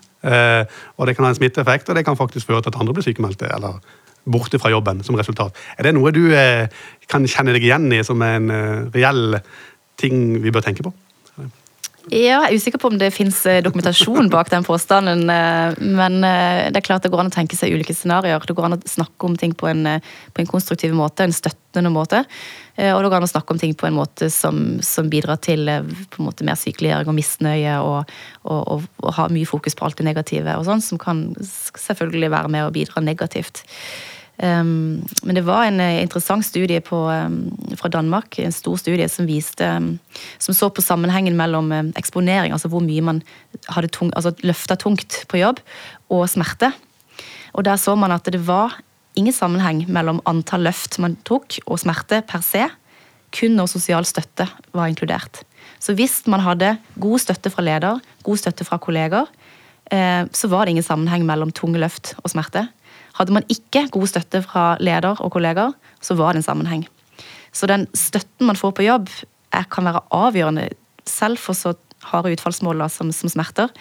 og 0.95 1.03
Det 1.09 1.17
kan 1.17 1.27
ha 1.27 1.33
en 1.33 1.39
smitteeffekt, 1.41 1.91
og 1.91 1.99
det 1.99 2.05
kan 2.07 2.15
faktisk 2.15 2.47
føre 2.47 2.63
til 2.63 2.71
at 2.71 2.79
andre 2.79 2.95
blir 2.95 3.09
sykemeldte. 3.09 3.51
eller 3.51 3.83
borte 4.25 4.59
fra 4.61 4.71
jobben 4.71 5.01
som 5.05 5.17
resultat. 5.19 5.57
Er 5.77 5.87
det 5.87 5.95
noe 5.97 6.13
du 6.13 6.23
eh, 6.35 6.67
kan 7.11 7.25
kjenne 7.27 7.55
deg 7.55 7.65
igjen 7.65 7.89
i 7.93 8.03
som 8.05 8.21
en 8.25 8.49
eh, 8.53 8.83
reell 8.93 9.39
ting 10.01 10.41
vi 10.43 10.53
bør 10.53 10.65
tenke 10.65 10.85
på? 10.85 10.93
Ja, 12.09 12.39
jeg 12.41 12.55
er 12.55 12.57
usikker 12.57 12.81
på 12.81 12.89
om 12.89 12.95
det 12.97 13.11
fins 13.13 13.43
eh, 13.45 13.59
dokumentasjon 13.61 14.29
bak 14.33 14.49
den 14.49 14.65
påstanden. 14.65 15.21
Eh, 15.29 15.75
men 15.77 16.23
eh, 16.25 16.71
det 16.73 16.79
er 16.79 16.85
klart 16.87 17.05
det 17.05 17.11
går 17.13 17.21
an 17.21 17.29
å 17.29 17.33
tenke 17.33 17.57
seg 17.57 17.75
ulike 17.75 17.93
scenarioer. 17.93 18.41
Det 18.41 18.55
går 18.57 18.67
an 18.67 18.77
å 18.79 18.81
snakke 18.89 19.27
om 19.27 19.35
ting 19.37 19.53
på 19.53 19.69
en, 19.69 19.85
på 20.33 20.41
en 20.41 20.49
konstruktiv 20.49 20.95
måte, 20.97 21.27
en 21.27 21.35
støttende 21.35 21.91
måte. 21.93 22.23
Og 22.81 23.03
det 23.03 23.09
går 23.11 23.19
an 23.19 23.27
å 23.27 23.29
snakke 23.29 23.53
om 23.53 23.59
ting 23.61 23.75
på 23.77 23.85
en 23.85 23.93
måte 23.93 24.31
som, 24.33 24.79
som 24.81 25.11
bidrar 25.11 25.37
til 25.45 25.69
måte 26.17 26.47
mer 26.47 26.57
sykeliggjøring 26.57 27.11
og 27.11 27.17
misnøye, 27.19 27.75
og, 27.85 28.13
og, 28.47 28.61
og, 28.61 28.87
og 29.03 29.13
ha 29.19 29.27
mye 29.29 29.49
fokus 29.49 29.77
på 29.77 29.85
alt 29.85 29.99
det 29.99 30.07
negative, 30.07 30.55
og 30.57 30.65
sånn, 30.65 30.81
som 30.81 30.97
kan 31.01 31.27
selvfølgelig 31.43 32.31
være 32.33 32.51
med 32.55 32.65
å 32.65 32.73
bidra 32.73 33.03
negativt. 33.05 33.61
Um, 34.41 35.03
men 35.21 35.37
det 35.37 35.43
var 35.45 35.67
en 35.67 35.77
eh, 35.83 35.99
interessant 36.01 36.41
studie 36.41 36.81
på, 36.81 36.97
um, 37.13 37.51
fra 37.77 37.91
Danmark, 37.93 38.39
en 38.41 38.55
stor 38.55 38.79
studie 38.81 39.05
som 39.05 39.27
viste 39.29 39.67
um, 39.77 39.91
Som 40.41 40.55
så 40.57 40.71
på 40.73 40.81
sammenhengen 40.81 41.37
mellom 41.37 41.69
eksponering, 41.99 42.49
altså 42.49 42.71
hvor 42.71 42.81
mye 42.81 43.03
man 43.05 43.21
hadde 43.69 43.91
tung, 43.93 44.09
altså 44.17 44.33
løfta 44.41 44.79
tungt 44.81 45.19
på 45.29 45.37
jobb, 45.37 45.61
og 46.09 46.25
smerte. 46.29 46.71
Og 47.53 47.67
der 47.67 47.77
så 47.77 47.93
man 47.95 48.15
at 48.15 48.25
det 48.25 48.41
var 48.47 48.79
ingen 49.15 49.35
sammenheng 49.35 49.85
mellom 49.91 50.23
antall 50.25 50.65
løft 50.65 50.97
man 51.03 51.19
tok, 51.27 51.59
og 51.67 51.81
smerte 51.83 52.23
per 52.25 52.41
se. 52.45 52.65
Kun 53.31 53.55
når 53.59 53.69
sosial 53.71 54.07
støtte 54.07 54.47
var 54.73 54.89
inkludert. 54.89 55.43
Så 55.79 55.93
hvis 55.93 56.21
man 56.29 56.43
hadde 56.43 56.75
god 56.99 57.21
støtte 57.21 57.51
fra 57.53 57.63
leder, 57.63 58.01
god 58.25 58.41
støtte 58.41 58.65
fra 58.67 58.79
kolleger, 58.81 59.29
eh, 59.91 60.25
så 60.33 60.49
var 60.49 60.65
det 60.65 60.75
ingen 60.75 60.87
sammenheng 60.87 61.25
mellom 61.29 61.53
tunge 61.53 61.79
løft 61.79 62.15
og 62.23 62.33
smerte. 62.33 62.67
Hadde 63.17 63.35
man 63.35 63.47
ikke 63.51 63.87
god 63.93 64.09
støtte 64.11 64.41
fra 64.45 64.75
leder 64.79 65.19
og 65.19 65.31
kolleger, 65.33 65.75
så 66.01 66.17
var 66.19 66.33
det 66.33 66.41
en 66.41 66.49
sammenheng. 66.49 66.87
Så 67.51 67.67
den 67.67 67.87
støtten 67.97 68.47
man 68.47 68.59
får 68.59 68.75
på 68.77 68.85
jobb, 68.87 69.09
er, 69.51 69.67
kan 69.71 69.87
være 69.87 70.03
avgjørende 70.15 70.69
selv 71.07 71.41
for 71.41 71.57
så 71.57 71.75
harde 72.11 72.31
utfallsmål 72.33 72.85
som, 72.89 73.11
som, 73.13 73.29
smerter. 73.29 73.71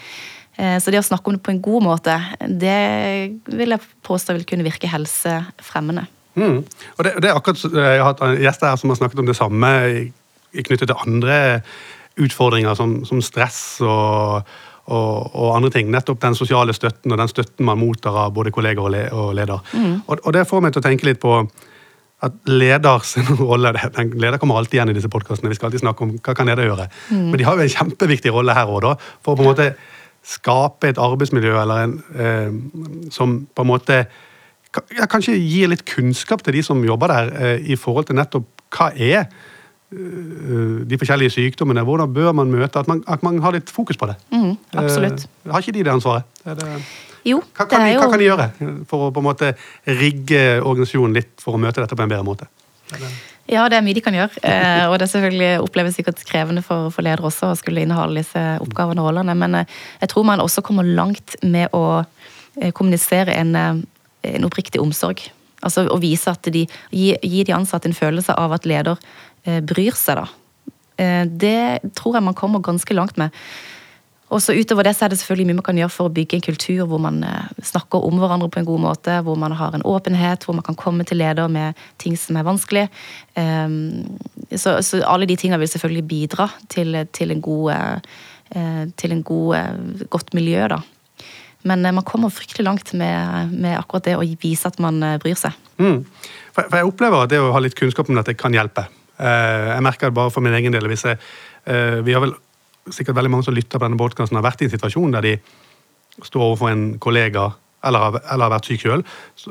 Eh, 0.59 0.77
så 0.83 0.93
det 0.93 1.01
å 1.01 1.07
snakke 1.07 1.31
om 1.31 1.37
det 1.37 1.45
på 1.47 1.55
en 1.55 1.63
god 1.63 1.87
måte, 1.87 2.17
det 2.41 2.81
vil 3.47 3.77
jeg 3.77 3.87
påstå 4.07 4.37
vil 4.37 4.49
kunne 4.49 4.67
virke 4.67 4.91
helsefremmende. 4.91 6.09
Mm. 6.35 6.59
Og 6.63 7.05
det, 7.05 7.15
det, 7.23 7.31
er 7.31 7.37
akkurat, 7.37 7.63
Jeg 7.75 8.03
har 8.03 8.13
hatt 8.13 8.43
gjester 8.43 8.71
her 8.71 8.81
som 8.81 8.93
har 8.93 9.01
snakket 9.01 9.23
om 9.23 9.31
det 9.31 9.39
samme 9.39 9.71
knyttet 10.51 10.91
til 10.91 10.99
andre 10.99 11.39
utfordringer, 12.21 12.75
som, 12.79 13.01
som 13.07 13.23
stress 13.23 13.81
og 13.87 14.47
og, 14.91 15.31
og, 15.35 15.49
andre 15.57 15.71
ting. 15.75 15.91
Nettopp 15.93 16.21
den 16.23 16.37
sosiale 16.39 16.75
støtten 16.77 17.15
og 17.15 17.21
den 17.21 17.31
støtten 17.31 17.67
man 17.67 17.81
mottar 17.81 18.17
av 18.27 18.35
både 18.37 18.53
kolleger 18.55 18.83
og, 18.85 18.93
le, 18.95 19.05
og 19.15 19.35
leder. 19.39 19.63
Mm. 19.73 20.01
Og, 20.07 20.17
og, 20.19 20.33
det 20.37 20.47
får 20.51 20.65
meg 20.65 20.75
til 20.75 20.83
å 20.83 20.87
tenke 20.87 21.09
litt 21.09 21.21
på 21.23 21.37
at 22.21 22.37
leders 22.51 23.15
rolle 23.41 23.73
den, 23.73 24.13
Leder 24.21 24.41
kommer 24.41 24.61
alltid 24.61 24.79
igjen 24.79 24.93
i 24.93 24.97
disse 24.99 25.13
podkastene. 25.13 25.53
Vi 25.53 25.57
skal 25.57 25.71
alltid 25.71 25.85
snakke 25.85 26.05
om 26.05 26.17
hva 26.19 26.35
kan 26.37 26.51
leder 26.51 26.69
gjøre. 26.69 26.91
Mm. 27.09 27.29
Men 27.31 27.41
de 27.41 27.47
har 27.49 27.57
jo 27.57 27.65
en 27.65 27.77
kjempeviktig 27.77 28.35
rolle 28.35 28.57
her 28.57 28.71
òg, 28.71 28.91
for 29.25 29.33
å 29.33 29.41
på 29.41 29.47
en 29.47 29.53
måte 29.53 29.71
skape 30.27 30.91
et 30.91 31.01
arbeidsmiljø 31.01 31.55
eller 31.63 31.87
en, 31.87 31.95
eh, 32.13 33.09
som 33.15 33.39
på 33.57 33.65
en 33.65 33.71
måte 33.71 34.03
kanskje 34.71 35.35
gir 35.35 35.71
litt 35.73 35.87
kunnskap 35.89 36.45
til 36.45 36.55
de 36.55 36.63
som 36.63 36.83
jobber 36.85 37.09
der, 37.09 37.33
eh, 37.41 37.73
i 37.73 37.77
forhold 37.77 38.07
til 38.07 38.21
nettopp 38.21 38.47
hva 38.71 38.93
er 38.95 39.27
de 39.91 40.99
forskjellige 40.99 41.35
sykdommene. 41.35 41.83
Hvordan 41.83 42.13
bør 42.15 42.33
man 42.37 42.51
møte 42.51 42.79
at 42.79 42.89
man, 42.89 43.03
at 43.11 43.23
man 43.27 43.41
har 43.43 43.57
litt 43.57 43.71
fokus 43.71 43.99
på 43.99 44.07
det? 44.07 44.17
Mm, 44.31 44.53
absolutt. 44.79 45.25
Eh, 45.27 45.51
har 45.51 45.65
ikke 45.65 45.75
de 45.75 45.83
det 45.87 45.93
ansvaret? 45.93 46.29
Det, 46.45 46.69
jo, 47.27 47.41
hva, 47.57 47.67
kan 47.67 47.83
de, 47.85 47.97
hva 47.99 48.07
kan 48.13 48.23
de 48.23 48.29
gjøre 48.29 48.47
for 48.89 49.09
å 49.09 49.11
på 49.13 49.21
en 49.21 49.27
måte 49.27 49.51
rigge 49.99 50.61
organisasjonen 50.63 51.17
litt 51.19 51.43
for 51.43 51.59
å 51.59 51.61
møte 51.61 51.83
dette 51.83 51.99
på 51.99 52.07
en 52.07 52.13
bedre 52.13 52.27
måte? 52.27 52.47
Ja, 53.51 53.65
det 53.71 53.81
er 53.81 53.83
mye 53.83 53.99
de 53.99 54.05
kan 54.05 54.15
gjøre. 54.15 54.45
Eh, 54.47 54.85
og 54.87 54.95
det 54.99 55.09
er 55.09 55.13
selvfølgelig 55.17 55.51
oppleves 55.65 55.99
sikkert 55.99 56.23
krevende 56.29 56.63
for, 56.63 56.93
for 56.95 57.07
ledere 57.07 57.27
også 57.27 57.51
å 57.51 57.59
skulle 57.59 57.83
inneholde 57.83 58.23
disse 58.23 58.45
oppgavene 58.63 59.03
og 59.03 59.11
rollene. 59.11 59.35
Men 59.43 59.65
jeg 59.65 60.13
tror 60.13 60.29
man 60.29 60.43
også 60.45 60.63
kommer 60.67 60.87
langt 60.87 61.35
med 61.43 61.75
å 61.75 62.05
kommunisere 62.79 63.35
en, 63.43 63.57
en 63.57 64.47
oppriktig 64.47 64.83
omsorg. 64.83 65.27
Altså 65.67 65.83
å 65.93 65.99
vise 66.01 66.31
at 66.31 66.47
de 66.55 66.63
gi, 66.65 67.11
gi 67.21 67.43
de 67.45 67.53
ansatte 67.53 67.91
en 67.91 67.97
følelse 67.97 68.33
av 68.39 68.55
at 68.55 68.71
leder 68.71 68.97
Eh, 68.97 69.30
bryr 69.45 69.97
seg, 69.97 70.21
da. 70.21 70.29
Eh, 71.01 71.27
det 71.27 71.93
tror 71.97 72.19
jeg 72.19 72.27
man 72.27 72.37
kommer 72.37 72.65
ganske 72.65 72.95
langt 72.95 73.21
med. 73.21 73.35
Og 74.31 74.39
så 74.39 74.55
Utover 74.55 74.87
det 74.87 74.93
så 74.95 75.07
er 75.07 75.11
det 75.11 75.19
selvfølgelig 75.19 75.47
mye 75.49 75.59
man 75.59 75.67
kan 75.67 75.79
gjøre 75.81 75.91
for 75.91 76.07
å 76.07 76.15
bygge 76.15 76.37
en 76.37 76.45
kultur 76.45 76.85
hvor 76.87 77.01
man 77.03 77.19
eh, 77.27 77.63
snakker 77.67 78.05
om 78.07 78.21
hverandre 78.21 78.51
på 78.53 78.61
en 78.61 78.69
god 78.69 78.83
måte, 78.85 79.17
hvor 79.27 79.39
man 79.41 79.57
har 79.59 79.75
en 79.75 79.87
åpenhet, 79.87 80.47
hvor 80.47 80.55
man 80.55 80.67
kan 80.67 80.79
komme 80.79 81.07
til 81.09 81.19
leder 81.19 81.51
med 81.51 81.79
ting 81.99 82.15
som 82.21 82.39
er 82.39 82.47
vanskelig. 82.47 82.87
Så, 83.35 84.77
så 84.87 85.01
alle 85.07 85.27
de 85.27 85.37
tingene 85.39 85.59
vil 85.63 85.71
selvfølgelig 85.71 86.07
bidra 86.07 86.47
til, 86.71 86.99
til 87.15 87.35
en 87.35 87.43
god, 87.43 88.07
til 88.99 89.15
en 89.15 89.23
god, 89.27 90.07
godt 90.11 90.35
miljø, 90.35 90.69
da. 90.71 90.81
Men 91.67 91.83
man 91.83 92.07
kommer 92.07 92.33
fryktelig 92.33 92.65
langt 92.67 92.93
med, 92.97 93.53
med, 93.53 93.77
akkurat 93.79 94.07
det 94.07 94.17
å 94.19 94.25
vise 94.43 94.69
at 94.69 94.79
man 94.83 95.03
bryr 95.23 95.39
seg. 95.39 95.59
Mm. 95.79 96.03
For, 96.55 96.71
jeg 96.71 96.89
opplever 96.89 97.27
at 97.27 97.35
det 97.35 97.43
å 97.43 97.53
ha 97.55 97.63
litt 97.63 97.79
kunnskap 97.79 98.11
om 98.11 98.19
dette 98.19 98.35
kan 98.39 98.55
hjelpe. 98.55 98.87
Eh, 99.21 99.71
jeg 99.75 99.85
merker 99.85 100.11
det 100.11 100.17
bare 100.17 100.33
for 100.33 100.45
min 100.45 100.57
egen 100.57 100.73
del. 100.73 100.89
Jeg, 100.91 101.19
eh, 101.67 102.01
vi 102.05 102.13
har 102.17 102.25
vel 102.25 102.35
sikkert 102.91 103.17
veldig 103.17 103.31
mange 103.31 103.45
som 103.45 103.55
lytter 103.55 103.79
på 103.79 103.87
denne 103.87 104.01
podkasten, 104.01 104.37
har 104.37 104.47
vært 104.47 104.63
i 104.63 104.69
en 104.69 104.73
situasjon 104.73 105.13
der 105.13 105.27
de 105.27 105.35
står 106.25 106.47
overfor 106.47 106.71
en 106.71 106.87
kollega 106.99 107.51
eller 107.85 107.99
har, 107.99 108.19
eller 108.33 108.45
har 108.45 108.53
vært 108.53 108.69
syk 108.69 108.83
sjøl, 108.85 109.03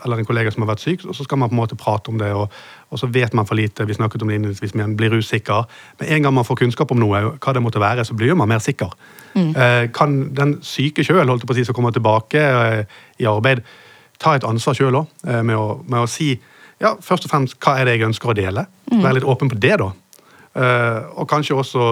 eller 0.03 0.21
en 0.21 0.27
kollega 0.27 0.51
som 0.53 0.62
har 0.62 0.69
vært 0.75 0.84
syk, 0.84 1.05
og 1.10 1.15
så 1.17 1.25
skal 1.25 1.39
man 1.41 1.49
på 1.49 1.55
en 1.55 1.62
måte 1.63 1.77
prate 1.79 2.12
om 2.12 2.19
det, 2.21 2.29
og, 2.38 2.53
og 2.93 3.01
så 3.01 3.10
vet 3.10 3.34
man 3.34 3.47
for 3.49 3.58
lite. 3.58 3.88
Vi 3.89 3.97
snakket 3.97 4.21
om 4.21 4.29
det 4.29 4.38
innledningsvis, 4.38 4.75
man 4.77 4.95
blir 4.99 5.15
usikker. 5.17 5.65
Men 5.99 6.12
en 6.13 6.27
gang 6.27 6.36
man 6.38 6.45
får 6.45 6.60
kunnskap 6.62 6.93
om 6.93 7.01
noe, 7.01 7.23
hva 7.41 7.55
det 7.55 7.63
måtte 7.65 7.82
være, 7.82 8.05
så 8.05 8.17
blir 8.17 8.38
man 8.38 8.51
mer 8.51 8.62
sikker. 8.62 8.93
Mm. 9.34 9.49
Eh, 9.55 9.88
kan 9.95 10.19
den 10.38 10.60
syke 10.65 11.05
sjøl, 11.05 11.34
si, 11.55 11.65
som 11.65 11.77
kommer 11.77 11.95
tilbake 11.95 12.45
i 13.17 13.29
arbeid, 13.29 13.63
ta 14.21 14.36
et 14.36 14.45
ansvar 14.45 14.77
sjøl 14.77 15.01
òg, 15.01 15.12
med, 15.25 15.55
med, 15.89 15.99
å 16.03 16.08
si 16.10 16.36
ja, 16.79 16.95
først 17.03 17.27
og 17.27 17.33
fremst 17.33 17.57
hva 17.63 17.77
er 17.79 17.87
det 17.87 17.97
jeg 17.97 18.07
ønsker 18.07 18.31
å 18.31 18.37
dele? 18.37 18.65
Mm. 18.91 19.01
Være 19.03 19.17
litt 19.19 19.27
åpen 19.27 19.51
på 19.51 19.59
det, 19.59 19.75
da. 19.81 19.91
Uh, 20.59 21.21
og 21.21 21.29
kanskje 21.29 21.57
også 21.59 21.89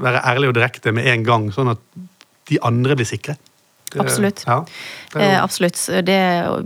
være 0.00 0.22
ærlig 0.26 0.50
og 0.50 0.56
direkte 0.56 0.92
med 0.94 1.06
en 1.12 1.26
gang, 1.26 1.50
sånn 1.54 1.70
at 1.74 1.82
de 2.50 2.60
andre 2.66 2.96
blir 2.98 3.08
sikre. 3.08 3.36
Det, 3.94 4.00
absolutt. 4.02 4.42
Ja, 4.48 4.56
det 5.12 5.22
eh, 5.22 5.36
absolutt. 5.38 5.78
Det, 6.02 6.16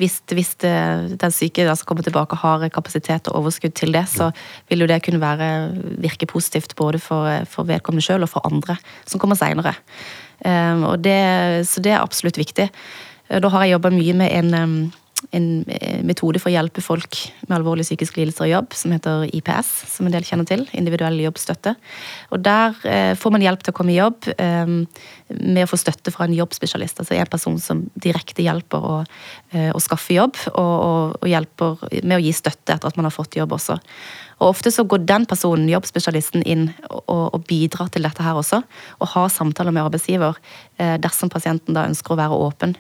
hvis, 0.01 0.15
hvis 0.33 0.55
den 0.63 1.35
syke 1.35 1.67
som 1.69 1.89
kommer 1.91 2.07
tilbake 2.07 2.39
har 2.41 2.65
kapasitet 2.73 3.29
og 3.29 3.43
overskudd 3.43 3.75
til 3.77 3.93
det, 3.93 4.07
så 4.09 4.31
vil 4.71 4.85
jo 4.85 4.89
det 4.89 5.03
kunne 5.05 5.21
være, 5.21 5.49
virke 6.01 6.29
positivt 6.31 6.73
både 6.79 7.03
for, 7.03 7.29
for 7.51 7.69
vedkommende 7.69 8.07
sjøl 8.07 8.25
og 8.25 8.33
for 8.33 8.49
andre 8.49 8.79
som 9.05 9.21
kommer 9.21 9.37
seinere. 9.37 9.75
Eh, 10.41 10.89
så 11.69 11.85
det 11.85 11.93
er 11.93 12.01
absolutt 12.01 12.41
viktig. 12.41 12.71
Da 13.29 13.53
har 13.53 13.67
jeg 13.67 13.77
jobba 13.77 13.93
mye 13.93 14.17
med 14.17 14.33
en 14.33 14.89
en 15.35 15.47
metode 16.07 16.41
for 16.41 16.51
å 16.51 16.55
hjelpe 16.55 16.83
folk 16.85 17.19
med 17.49 17.57
alvorlige 17.59 17.91
psykiske 17.91 18.21
lidelser 18.21 18.49
i 18.49 18.53
jobb, 18.53 18.75
som 18.77 18.95
heter 18.95 19.27
IPS, 19.35 19.71
som 19.93 20.09
en 20.09 20.15
del 20.15 20.27
kjenner 20.27 20.49
til. 20.49 20.65
Individuell 20.79 21.19
jobbstøtte. 21.25 21.75
Og 22.33 22.43
Der 22.45 22.77
får 23.19 23.35
man 23.35 23.45
hjelp 23.45 23.65
til 23.65 23.75
å 23.75 23.77
komme 23.77 23.95
i 23.95 23.99
jobb 23.99 24.31
med 24.39 25.63
å 25.65 25.69
få 25.69 25.79
støtte 25.81 26.13
fra 26.15 26.29
en 26.29 26.37
jobbspesialist. 26.37 27.03
Altså 27.03 27.19
en 27.19 27.31
person 27.31 27.59
som 27.61 27.85
direkte 27.99 28.47
hjelper 28.47 28.79
å, 28.85 28.95
å 29.49 29.81
skaffe 29.81 30.13
jobb, 30.13 30.37
og, 30.53 30.73
og, 30.85 31.15
og 31.23 31.29
hjelper 31.31 31.85
med 32.03 32.19
å 32.19 32.21
gi 32.21 32.35
støtte 32.37 32.75
etter 32.75 32.91
at 32.91 32.99
man 32.99 33.07
har 33.09 33.15
fått 33.15 33.39
jobb 33.39 33.55
også. 33.57 33.79
Og 34.39 34.53
Ofte 34.53 34.71
så 34.71 34.85
går 34.87 35.03
den 35.07 35.27
personen, 35.29 35.67
jobbspesialisten, 35.71 36.45
inn 36.47 36.69
og, 36.89 37.35
og 37.35 37.41
bidrar 37.49 37.91
til 37.93 38.07
dette 38.07 38.23
her 38.23 38.39
også. 38.39 38.61
Og 39.03 39.11
har 39.15 39.33
samtaler 39.35 39.75
med 39.75 39.83
arbeidsgiver 39.89 40.39
eh, 40.79 40.95
dersom 41.03 41.31
pasienten 41.33 41.75
da 41.75 41.87
ønsker 41.89 42.15
å 42.15 42.19
være 42.21 42.39
åpen. 42.47 42.77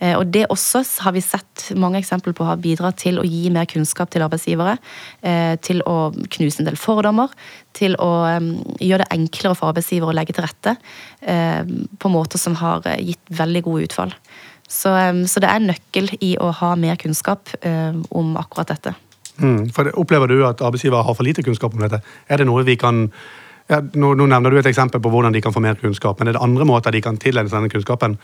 Eh, 0.00 0.14
og 0.16 0.32
Det 0.32 0.46
også 0.52 0.80
har 1.04 1.16
vi 1.16 1.24
sett 1.24 1.66
mange 1.76 2.00
eksempler 2.00 2.36
på 2.36 2.48
har 2.48 2.62
bidratt 2.62 3.02
til 3.04 3.20
å 3.20 3.26
gi 3.28 3.52
mer 3.52 3.68
kunnskap 3.68 4.12
til 4.12 4.24
arbeidsgivere. 4.24 4.78
Eh, 5.20 5.54
til 5.64 5.84
å 5.88 6.08
knuse 6.38 6.62
en 6.62 6.70
del 6.70 6.80
fordommer. 6.80 7.36
Til 7.76 7.98
å 8.00 8.10
gjøre 8.80 9.04
det 9.04 9.12
enklere 9.12 9.58
for 9.58 9.74
arbeidsgiver 9.74 10.08
å 10.08 10.16
legge 10.16 10.36
til 10.36 10.46
rette 10.46 10.76
på 11.98 12.10
måter 12.12 12.38
som 12.38 12.54
har 12.60 12.84
gitt 13.02 13.32
veldig 13.34 13.62
gode 13.66 13.88
utfall. 13.88 14.12
Så, 14.68 14.90
så 15.28 15.42
det 15.42 15.48
er 15.50 15.60
en 15.60 15.68
nøkkel 15.68 16.08
i 16.24 16.34
å 16.40 16.48
ha 16.62 16.70
mer 16.80 16.96
kunnskap 16.96 17.50
om 17.64 18.36
akkurat 18.40 18.70
dette. 18.72 18.94
Mm, 19.42 19.70
for 19.74 19.90
Opplever 19.98 20.30
du 20.30 20.44
at 20.46 20.62
arbeidsgiver 20.62 21.02
har 21.02 21.16
for 21.16 21.26
lite 21.26 21.42
kunnskap 21.42 21.74
om 21.74 21.82
dette? 21.84 22.00
Er 22.30 22.40
det 22.40 22.46
noe 22.48 22.64
vi 22.66 22.76
kan 22.80 23.08
ja, 23.70 23.78
nå, 23.80 24.12
nå, 24.12 24.26
nevner 24.28 24.52
du 24.52 24.58
et 24.60 24.68
eksempel 24.68 25.00
på 25.00 25.10
hvordan 25.12 25.32
de 25.32 25.40
kan 25.44 25.54
få 25.54 25.62
mer 25.64 25.78
kunnskap, 25.80 26.18
men 26.20 26.28
er 26.28 26.36
det 26.36 26.42
andre 26.44 26.66
måter 26.68 26.92
de 26.92 27.00
kan 27.04 27.16
tilegne 27.20 27.48
seg 27.48 27.62
denne 27.62 27.72
kunnskapen? 27.72 28.18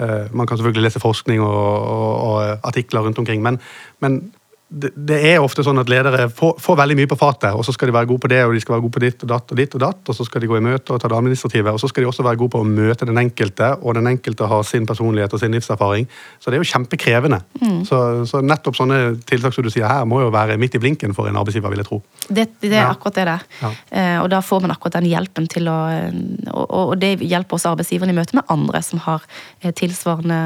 Uh, 0.00 0.28
man 0.36 0.48
kan 0.48 0.58
selvfølgelig 0.58 0.88
lese 0.88 1.02
forskning 1.02 1.42
og, 1.44 1.52
og, 1.52 2.14
og 2.28 2.66
artikler 2.68 3.04
rundt 3.04 3.20
omkring, 3.20 3.42
men, 3.44 3.60
men 4.04 4.22
det, 4.68 5.18
er 5.30 5.38
ofte 5.38 5.62
sånn 5.62 5.78
at 5.78 5.90
ledere 5.90 6.26
får, 6.32 6.56
får, 6.58 6.76
veldig 6.80 6.96
mye 6.98 7.08
på 7.10 7.18
fatet, 7.20 7.54
og 7.54 7.62
så 7.64 7.70
skal 7.74 7.86
de 7.86 7.94
være 7.94 8.08
gode 8.10 8.24
på 8.24 8.30
det, 8.32 8.40
og 8.42 8.54
de 8.56 8.62
skal 8.62 8.74
være 8.74 8.82
gode 8.82 8.94
på 8.96 9.02
ditt 9.04 9.20
og 9.22 9.30
datt 9.30 9.52
og 9.54 9.60
ditt 9.60 9.76
og 9.78 9.82
datt, 9.84 10.00
og 10.10 10.16
så 10.18 10.26
skal 10.26 10.42
de 10.42 10.48
gå 10.50 10.58
i 10.58 10.64
møte 10.64 10.94
og 10.94 10.98
ta 11.02 11.10
det 11.12 11.18
administrative, 11.18 11.74
og 11.76 11.78
så 11.78 11.90
skal 11.90 12.02
de 12.02 12.08
også 12.10 12.26
være 12.26 12.40
gode 12.40 12.54
på 12.56 12.62
å 12.64 12.66
møte 12.66 13.06
den 13.06 13.20
enkelte, 13.22 13.68
og 13.78 13.94
den 13.94 14.10
enkelte 14.10 14.48
har 14.50 14.66
sin 14.66 14.88
personlighet 14.88 15.36
og 15.36 15.42
sin 15.42 15.54
livserfaring. 15.54 16.08
Så 16.42 16.50
det 16.50 16.58
er 16.58 16.64
jo 16.64 16.70
kjempekrevende. 16.72 17.38
Mm. 17.62 17.78
Så, 17.86 18.02
så, 18.26 18.42
nettopp 18.42 18.80
sånne 18.80 19.00
tiltak 19.30 19.54
som 19.54 19.66
du 19.66 19.70
sier 19.70 19.86
her, 19.86 20.02
må 20.08 20.24
jo 20.24 20.34
være 20.34 20.58
midt 20.58 20.74
i 20.74 20.82
blinken 20.82 21.14
for 21.14 21.30
en 21.30 21.38
arbeidsgiver, 21.38 21.70
vil 21.70 21.84
jeg 21.84 21.90
tro. 21.92 22.02
Det, 22.26 22.48
det 22.66 22.74
er 22.74 22.88
ja. 22.88 22.90
akkurat 22.90 23.20
det 23.20 23.28
det 23.30 23.38
ja. 23.62 23.72
eh, 23.94 24.18
og 24.24 24.30
da 24.34 24.42
får 24.42 24.66
man 24.66 24.74
akkurat 24.74 24.98
den 24.98 25.10
hjelpen 25.12 25.46
til 25.50 25.70
å 25.70 25.76
Og, 25.76 26.70
og 26.72 26.94
det 26.98 27.20
hjelper 27.22 27.56
også 27.56 27.72
arbeidsgiveren 27.74 28.10
i 28.10 28.16
møte 28.16 28.34
med 28.36 28.48
andre 28.50 28.80
som 28.82 28.98
har 29.04 29.22
eh, 29.60 29.70
tilsvarende 29.76 30.38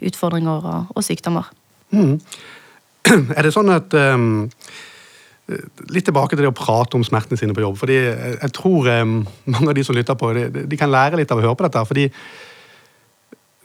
utfordringer 0.00 0.64
og, 0.64 0.94
og 0.94 1.04
sykdommer. 1.04 1.50
Mm. 1.92 2.16
Er 3.36 3.46
det 3.46 3.54
sånn 3.54 3.70
at 3.74 3.94
um, 3.94 4.46
Litt 5.94 6.08
tilbake 6.08 6.34
til 6.34 6.42
det 6.42 6.50
å 6.50 6.56
prate 6.58 6.98
om 6.98 7.04
smertene 7.06 7.38
sine 7.38 7.54
på 7.54 7.62
jobb. 7.62 7.76
fordi 7.78 8.00
Jeg 8.02 8.50
tror 8.56 8.88
um, 8.90 9.20
mange 9.46 9.70
av 9.70 9.76
de 9.78 9.84
som 9.86 9.94
lytter 9.94 10.18
på, 10.18 10.32
de, 10.34 10.64
de, 10.66 10.78
kan 10.78 10.90
lære 10.90 11.20
litt 11.20 11.30
av 11.30 11.38
å 11.38 11.44
høre 11.44 11.58
på 11.58 11.68
dette. 11.68 11.84
fordi 11.86 12.08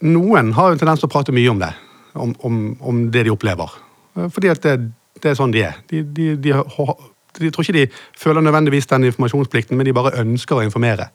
Noen 0.06 0.52
har 0.58 0.70
jo 0.70 0.78
en 0.78 0.82
tendens 0.82 1.02
til 1.02 1.10
å 1.10 1.14
prate 1.14 1.34
mye 1.34 1.50
om 1.50 1.62
det, 1.62 1.72
om, 2.14 2.36
om, 2.46 2.62
om 2.86 3.02
det 3.14 3.26
de 3.26 3.34
opplever. 3.34 3.74
Fordi 4.14 4.50
at 4.54 4.62
det, 4.66 4.76
det 5.22 5.32
er 5.32 5.38
sånn 5.38 5.54
de 5.54 5.66
er. 5.66 5.82
De, 5.90 6.04
de, 6.06 6.32
de, 6.42 6.54
de, 6.54 7.52
tror 7.52 7.66
ikke 7.66 7.78
de 7.80 7.90
føler 8.18 8.46
nødvendigvis 8.46 8.90
den 8.90 9.06
informasjonsplikten, 9.10 9.78
men 9.78 9.90
de 9.90 9.94
bare 9.94 10.16
ønsker 10.22 10.58
å 10.58 10.66
informere. 10.66 11.12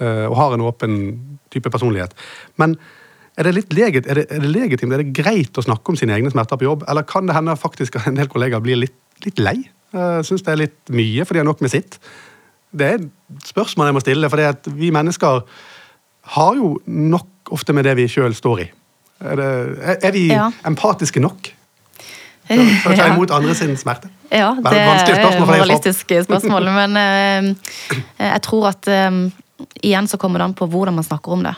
Og 0.00 0.36
har 0.36 0.56
en 0.56 0.64
åpen 0.64 0.96
type 1.52 1.68
personlighet. 1.72 2.16
Men 2.60 2.78
er 3.38 3.46
det, 3.46 3.52
litt 3.56 3.74
legit, 3.76 4.08
er, 4.10 4.20
det, 4.20 4.26
er 4.30 4.42
det 4.42 4.50
legitimt, 4.50 4.92
er 4.94 5.04
det 5.04 5.12
greit 5.16 5.58
å 5.58 5.64
snakke 5.64 5.92
om 5.92 5.98
sine 5.98 6.16
egne 6.16 6.32
smerter 6.32 6.58
på 6.60 6.66
jobb, 6.66 6.82
eller 6.90 7.06
kan 7.08 7.28
det 7.28 7.36
hende 7.36 7.54
faktisk 7.58 8.00
at 8.00 8.08
en 8.10 8.18
del 8.18 8.30
kollegaer 8.30 8.62
blir 8.64 8.80
litt, 8.82 8.96
litt 9.24 9.40
lei? 9.40 9.58
Uh, 9.94 10.20
Syns 10.26 10.44
det 10.46 10.52
er 10.52 10.62
litt 10.64 10.92
mye, 10.94 11.24
for 11.26 11.34
de 11.34 11.42
har 11.42 11.48
nok 11.48 11.62
med 11.64 11.72
sitt. 11.72 11.98
Det 12.70 12.86
er 12.86 13.00
et 13.00 13.46
spørsmål 13.48 13.90
jeg 13.90 13.96
må 13.96 14.02
stille, 14.04 14.30
for 14.30 14.74
vi 14.78 14.92
mennesker 14.94 15.40
har 16.36 16.58
jo 16.58 16.74
nok 16.86 17.54
ofte 17.54 17.74
med 17.74 17.88
det 17.88 17.96
vi 17.98 18.06
sjøl 18.10 18.36
står 18.36 18.66
i. 18.66 18.68
Er, 19.20 19.36
det, 19.36 19.48
er, 20.00 20.12
vi 20.14 20.28
ja. 20.30 20.46
empatiske 20.66 21.20
nok? 21.20 21.50
For 22.50 22.90
å 22.90 22.96
ta 22.98 23.10
imot 23.12 23.30
andre 23.34 23.54
sin 23.54 23.76
smerte? 23.78 24.08
Ja, 24.30 24.52
det 24.58 24.72
er 24.74 25.10
et 25.10 25.38
moralistisk 25.42 26.14
spørsmål, 26.26 26.70
men 26.74 26.98
uh, 26.98 27.98
jeg 28.18 28.42
tror 28.46 28.70
at 28.72 28.90
um, 29.10 29.28
igjen 29.82 30.08
så 30.08 30.18
kommer 30.20 30.40
det 30.40 30.46
an 30.48 30.56
på 30.58 30.68
hvordan 30.70 30.96
man 30.96 31.06
snakker 31.06 31.34
om 31.34 31.44
det. 31.44 31.54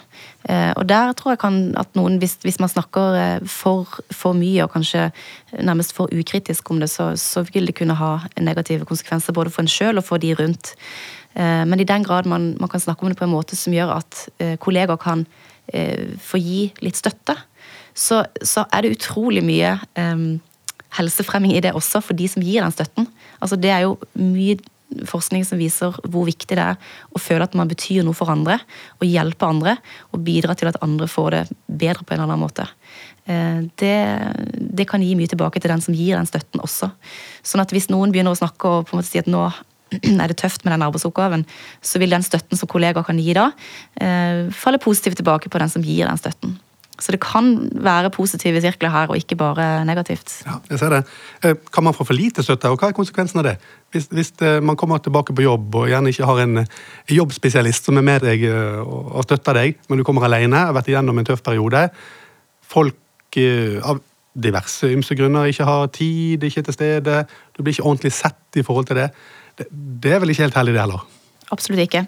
Eh, 0.48 0.72
og 0.76 0.86
der 0.90 1.12
tror 1.18 1.34
jeg 1.34 1.42
kan 1.42 1.58
at 1.78 1.92
noen, 1.98 2.18
hvis, 2.22 2.36
hvis 2.44 2.60
man 2.62 2.70
snakker 2.70 3.18
eh, 3.18 3.48
for, 3.48 3.88
for, 4.10 4.36
mye 4.38 4.64
og 4.64 4.72
kanskje 4.74 5.10
nærmest 5.58 5.94
for 5.96 6.12
ukritisk 6.12 6.70
om 6.70 6.82
det, 6.82 6.90
så, 6.90 7.12
så 7.20 7.44
vil 7.52 7.68
det 7.68 7.76
kunne 7.78 7.98
ha 7.98 8.12
negative 8.40 8.88
konsekvenser 8.88 9.36
både 9.36 9.52
for 9.54 9.64
en 9.64 9.70
sjøl 9.70 10.00
og 10.00 10.06
for 10.08 10.22
de 10.22 10.34
rundt. 10.38 10.74
Eh, 11.34 11.62
men 11.68 11.80
i 11.80 11.88
den 11.88 12.06
grad 12.06 12.28
man, 12.30 12.52
man, 12.60 12.70
kan 12.72 12.82
snakke 12.82 13.04
om 13.04 13.12
det 13.12 13.20
på 13.20 13.28
en 13.28 13.34
måte 13.34 13.58
som 13.58 13.74
gjør 13.74 13.96
at 14.00 14.26
kollegaer 14.60 15.00
kan 15.00 15.26
få 16.20 16.40
gi 16.42 16.62
litt 16.82 16.98
støtte, 16.98 17.36
så, 17.94 18.24
så 18.42 18.64
er 18.74 18.82
det 18.82 18.96
utrolig 18.96 19.44
mye 19.46 19.76
helsefremming 20.98 21.54
i 21.54 21.62
det 21.62 21.70
også 21.76 22.02
for 22.04 22.18
de 22.18 22.26
som 22.28 22.42
gir 22.44 22.64
den 22.64 22.74
støtten. 22.74 23.06
Altså 23.40 23.56
Det 23.56 23.70
er 23.70 23.86
jo 23.86 23.94
mye 24.18 24.58
forskning 25.08 25.44
som 25.46 25.60
viser 25.60 25.96
hvor 26.10 26.26
viktig 26.28 26.56
det 26.58 26.64
er 26.72 26.92
å 27.12 27.20
føle 27.22 27.46
at 27.46 27.56
man 27.58 27.70
betyr 27.70 28.04
noe 28.06 28.16
for 28.16 28.32
andre, 28.32 28.58
og 29.00 29.08
hjelpe 29.08 29.48
andre, 29.48 29.76
og 30.12 30.24
bidra 30.26 30.56
til 30.58 30.70
at 30.70 30.80
andre 30.84 31.08
får 31.10 31.30
det 31.36 31.42
bedre 31.66 32.04
på 32.04 32.14
en 32.14 32.20
eller 32.20 32.30
annen 32.30 32.44
måte. 32.44 32.68
Eh, 33.24 33.60
det, 33.78 33.96
det, 34.58 34.88
kan 34.90 35.02
gi 35.02 35.14
mye 35.18 35.30
tilbake 35.30 35.62
til 35.62 35.72
den 35.72 35.84
som 35.84 35.94
gir 35.96 36.16
den 36.16 36.28
støtten 36.28 36.62
også. 36.64 36.90
Sånn 37.46 37.62
at 37.62 37.74
hvis 37.74 37.90
noen 37.92 38.14
begynner 38.14 38.34
å 38.34 38.40
snakke 38.40 38.70
og 38.70 38.88
på 38.88 38.96
en 38.96 39.02
måte 39.02 39.12
si 39.12 39.22
at 39.22 39.30
nå 39.30 39.44
er 40.22 40.32
det 40.32 40.40
tøft 40.40 40.64
med 40.64 40.74
den 40.74 40.86
arbeidsoppgaven, 40.88 41.46
så 41.84 42.02
vil 42.02 42.14
den 42.14 42.26
støtten 42.26 42.58
som 42.58 42.70
kollegaer 42.70 43.06
kan 43.06 43.20
gi 43.20 43.36
da, 43.36 43.50
eh, 44.00 44.48
falle 44.56 44.82
positivt 44.82 45.20
tilbake 45.20 45.52
på 45.52 45.62
den 45.62 45.72
som 45.72 45.84
gir 45.86 46.08
den 46.08 46.20
støtten. 46.20 46.58
Så 47.02 47.10
det 47.14 47.18
kan 47.22 47.50
være 47.82 48.12
positive 48.14 48.60
sirkler 48.62 48.92
her, 48.94 49.10
og 49.10 49.18
ikke 49.18 49.36
bare 49.38 49.84
negativt. 49.88 50.42
Ja, 50.46 50.60
jeg 50.70 50.78
ser 50.78 50.94
det. 50.94 51.00
Eh, 51.42 51.56
kan 51.74 51.84
man 51.84 51.96
få 51.96 52.06
for 52.06 52.14
lite 52.14 52.44
støtte, 52.46 52.70
og 52.70 52.78
hva 52.78 52.92
er 52.92 52.96
konsekvensen 52.96 53.42
av 53.42 53.48
det? 53.48 53.56
Hvis, 53.90 54.06
hvis 54.14 54.30
eh, 54.46 54.60
man 54.62 54.78
kommer 54.78 55.02
tilbake 55.02 55.34
på 55.34 55.42
jobb 55.42 55.74
og 55.80 55.88
gjerne 55.90 56.12
ikke 56.12 56.28
har 56.28 56.42
en 56.44 56.62
eh, 56.62 56.76
jobbspesialist 57.10 57.90
som 57.90 57.98
er 57.98 58.06
med 58.06 58.22
deg 58.22 58.44
og 58.86 59.22
støtter 59.26 59.58
deg, 59.58 59.80
men 59.90 59.98
du 59.98 60.06
kommer 60.06 60.28
alene, 60.28 60.68
har 60.68 60.76
vært 60.76 60.92
igjennom 60.92 61.18
en 61.18 61.26
tøff 61.26 61.42
periode, 61.42 61.88
folk 62.62 62.98
av 63.82 63.98
diverse 64.36 64.90
ymse 64.92 65.16
grunner 65.16 65.48
ikke 65.48 65.64
har 65.64 65.86
tid, 65.92 66.44
ikke 66.44 66.60
er 66.60 66.66
til 66.68 66.76
stede, 66.76 67.16
du 67.56 67.62
blir 67.62 67.74
ikke 67.74 67.86
ordentlig 67.88 68.12
sett 68.14 68.60
i 68.60 68.64
forhold 68.64 68.86
til 68.90 69.00
det. 69.00 69.08
Det, 69.58 69.66
det 69.72 70.14
er 70.14 70.22
vel 70.22 70.32
ikke 70.32 70.44
helt 70.46 70.58
heldig, 70.60 70.74
det 70.76 70.82
heller? 70.84 71.06
Absolutt 71.52 71.82
ikke. 71.84 72.04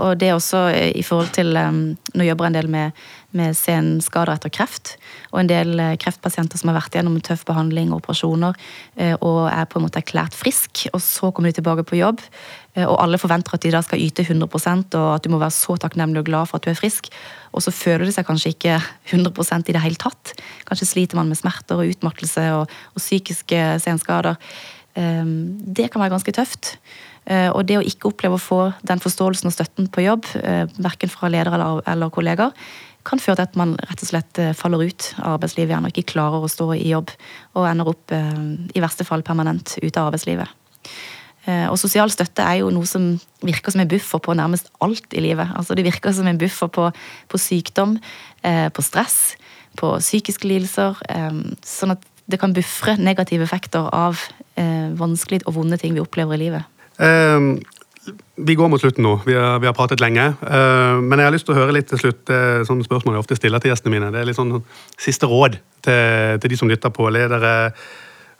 Og 0.00 0.18
det 0.20 0.28
er 0.28 0.34
også 0.36 0.66
i 0.92 1.04
forhold 1.04 1.30
til 1.32 1.56
Nå 1.56 2.26
jobber 2.26 2.44
jeg 2.44 2.52
en 2.52 2.58
del 2.58 2.68
med 2.72 3.04
med 3.36 3.56
senskader 3.56 4.32
etter 4.32 4.52
kreft. 4.52 4.94
Og 5.34 5.42
en 5.42 5.50
del 5.50 5.74
eh, 5.82 5.96
kreftpasienter 6.00 6.60
som 6.60 6.70
har 6.70 6.78
vært 6.78 6.96
gjennom 6.96 7.18
tøff 7.24 7.44
behandling 7.48 7.90
og 7.92 8.00
operasjoner 8.00 8.56
eh, 8.96 9.14
og 9.14 9.50
er 9.50 9.66
på 9.68 9.78
en 9.78 9.84
måte 9.84 10.00
erklært 10.00 10.36
frisk, 10.36 10.86
og 10.94 11.02
så 11.04 11.28
kommer 11.28 11.52
de 11.52 11.58
tilbake 11.58 11.84
på 11.88 11.98
jobb. 12.00 12.22
Eh, 12.72 12.86
og 12.86 12.96
alle 13.02 13.20
forventer 13.20 13.58
at 13.58 13.66
de 13.66 13.74
da 13.74 13.82
skal 13.84 14.00
yte 14.00 14.24
100% 14.24 14.96
og 14.96 15.10
at 15.18 15.26
du 15.26 15.32
må 15.32 15.42
være 15.42 15.56
så 15.58 15.76
takknemlig 15.80 16.22
og 16.22 16.30
glad 16.30 16.48
for 16.48 16.58
at 16.58 16.64
du 16.64 16.72
er 16.72 16.80
frisk. 16.80 17.12
Og 17.52 17.64
så 17.64 17.74
føler 17.74 18.06
de 18.08 18.16
seg 18.16 18.28
kanskje 18.28 18.54
ikke 18.54 18.80
100% 19.12 19.68
i 19.68 19.76
det 19.76 19.84
hele 19.84 20.00
tatt. 20.00 20.32
Kanskje 20.68 20.88
sliter 20.94 21.20
man 21.20 21.28
med 21.28 21.40
smerter 21.40 21.76
og 21.76 21.92
utmattelse 21.92 22.48
og, 22.56 22.74
og 22.96 23.02
psykiske 23.02 23.60
senskader. 23.84 24.40
Det 24.98 25.86
kan 25.92 26.02
være 26.02 26.10
ganske 26.10 26.32
tøft. 26.34 26.72
Og 27.28 27.60
det 27.68 27.76
å 27.78 27.84
ikke 27.86 28.10
oppleve 28.10 28.34
å 28.34 28.42
få 28.42 28.58
den 28.88 29.00
forståelsen 29.00 29.50
og 29.50 29.54
støtten 29.54 29.88
på 29.94 30.02
jobb, 30.02 30.26
verken 30.82 31.12
fra 31.12 31.30
leder 31.30 31.54
eller, 31.54 31.82
eller 31.86 32.10
kolleger, 32.12 32.50
kan 33.08 33.22
føre 33.22 33.38
til 33.40 33.48
at 33.48 33.58
man 33.58 33.74
rett 33.88 34.02
og 34.04 34.10
slett 34.10 34.40
eh, 34.42 34.54
faller 34.56 34.84
ut 34.88 35.12
av 35.18 35.36
arbeidslivet 35.36 35.78
og 35.78 35.92
ikke 35.92 36.12
klarer 36.14 36.44
å 36.44 36.50
stå 36.50 36.70
i 36.76 36.90
jobb, 36.90 37.12
og 37.56 37.68
ender 37.68 37.90
opp 37.92 38.14
eh, 38.14 38.42
i 38.76 38.82
verste 38.84 39.06
fall 39.08 39.24
permanent 39.26 39.78
ute 39.80 39.94
av 39.96 40.10
arbeidslivet. 40.10 40.52
Eh, 41.48 41.66
og 41.70 41.78
sosial 41.80 42.12
støtte 42.12 42.44
er 42.44 42.60
jo 42.62 42.72
noe 42.74 42.88
som 42.88 43.14
virker 43.46 43.74
som 43.74 43.82
en 43.84 43.90
buffer 43.90 44.22
på 44.24 44.36
nærmest 44.36 44.70
alt 44.84 45.16
i 45.16 45.24
livet. 45.24 45.48
Altså 45.56 45.76
Det 45.78 45.86
virker 45.86 46.14
som 46.14 46.28
en 46.28 46.40
buffer 46.40 46.70
på, 46.72 46.90
på 47.28 47.40
sykdom, 47.40 47.96
på 48.74 48.82
stress, 48.86 49.36
på 49.78 49.90
psykiske 49.98 50.46
lidelser. 50.46 50.98
Sånn 51.66 51.94
at 51.94 52.04
det 52.30 52.38
kan 52.42 52.52
buffre 52.54 52.96
negative 53.00 53.46
effekter 53.46 53.88
av 53.94 54.20
vanskelige 54.98 55.46
og 55.46 55.56
vonde 55.56 55.78
ting 55.80 55.94
vi 55.96 56.02
opplever 56.02 56.36
i 56.36 56.42
livet. 56.42 56.78
Um, 56.98 57.60
vi 58.48 58.56
går 58.58 58.70
mot 58.70 58.80
slutten 58.80 59.04
nå. 59.06 59.14
Vi 59.26 59.36
har, 59.36 59.58
vi 59.62 59.68
har 59.68 59.76
pratet 59.76 60.02
lenge. 60.02 60.24
Uh, 60.42 60.98
men 61.02 61.20
jeg 61.20 61.28
har 61.28 61.34
lyst 61.34 61.48
til 61.48 61.56
å 61.56 61.60
høre 61.60 61.76
litt 61.76 61.88
til 61.90 62.00
slutt. 62.02 62.24
Er 62.32 62.66
sånne 62.68 62.86
spørsmål 62.86 63.16
jeg 63.16 63.24
ofte 63.24 63.38
stiller 63.38 63.62
til 63.62 63.72
gjestene 63.72 63.94
mine. 63.94 64.10
Det 64.14 64.22
er 64.22 64.28
litt 64.28 64.38
sånn 64.38 64.60
siste 64.98 65.30
råd 65.30 65.58
til, 65.86 66.42
til 66.42 66.52
de 66.52 66.60
som 66.60 66.70
lytter 66.70 66.92
på. 66.94 67.08
Ledere, 67.14 67.54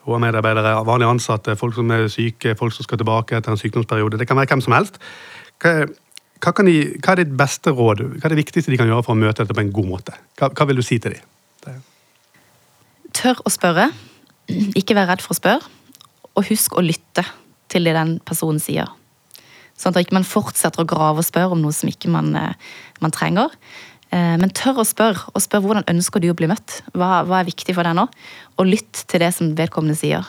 HR-medarbeidere, 0.09 0.77
vanlige 0.89 1.15
ansatte, 1.17 1.57
folk 1.61 1.77
som 1.77 1.91
er 1.95 2.07
syke, 2.13 2.57
folk 2.59 2.77
som 2.77 2.87
skal 2.87 3.01
tilbake 3.01 3.39
etter 3.39 3.55
en 3.55 3.61
sykdomsperiode. 3.61 4.21
Det 4.21 4.29
kan 4.29 4.39
være 4.41 4.55
hvem 4.55 4.65
som 4.65 4.77
helst. 4.79 5.01
Hva, 5.63 5.75
hva, 6.39 6.55
de, 6.65 6.77
hva 7.03 7.15
er 7.17 7.25
ditt 7.25 7.35
beste 7.39 7.75
råd? 7.75 8.07
Hva 8.17 8.29
er 8.29 8.37
det 8.37 8.45
viktigste 8.45 8.73
de 8.73 8.81
kan 8.81 8.89
gjøre 8.89 9.05
for 9.07 9.17
å 9.17 9.21
møte 9.21 9.43
dette 9.43 9.57
på 9.57 9.67
en 9.67 9.75
god 9.75 9.93
måte? 9.97 10.17
Hva, 10.39 10.53
hva 10.55 10.71
vil 10.71 10.81
du 10.81 10.87
si 10.87 11.01
til 11.03 11.19
dem? 11.19 11.27
tør 13.19 13.43
å 13.47 13.53
spørre. 13.53 13.91
Ikke 14.79 14.97
vær 14.97 15.11
redd 15.11 15.25
for 15.25 15.35
å 15.35 15.39
spørre. 15.39 15.75
Og 16.39 16.47
husk 16.51 16.77
å 16.79 16.85
lytte 16.85 17.25
til 17.73 17.89
det 17.89 17.97
den 17.97 18.17
personen 18.25 18.63
sier. 18.63 18.91
Sånn 19.79 19.95
at 19.95 20.11
man 20.13 20.25
ikke 20.25 20.33
fortsetter 20.33 20.83
å 20.83 20.89
grave 20.89 21.23
og 21.23 21.27
spørre 21.27 21.55
om 21.55 21.63
noe 21.63 21.75
som 21.75 21.91
ikke 21.91 22.11
man, 22.11 22.35
eh, 22.37 22.55
man 23.01 23.15
trenger. 23.15 23.55
Eh, 24.11 24.35
men 24.41 24.51
tør 24.51 24.83
å 24.83 24.87
spørre, 24.87 25.31
og 25.35 25.43
spør 25.43 25.63
hvordan 25.63 25.87
ønsker 25.91 26.21
du 26.21 26.31
å 26.33 26.37
bli 26.37 26.49
møtt. 26.51 26.81
Hva, 26.97 27.23
hva 27.29 27.41
er 27.41 27.51
viktig 27.51 27.77
for 27.77 27.87
deg 27.87 27.95
nå? 27.99 28.09
Og 28.59 28.67
lytt 28.67 29.05
til 29.07 29.23
det 29.23 29.31
som 29.37 29.55
vedkommende 29.55 29.99
sier. 29.99 30.27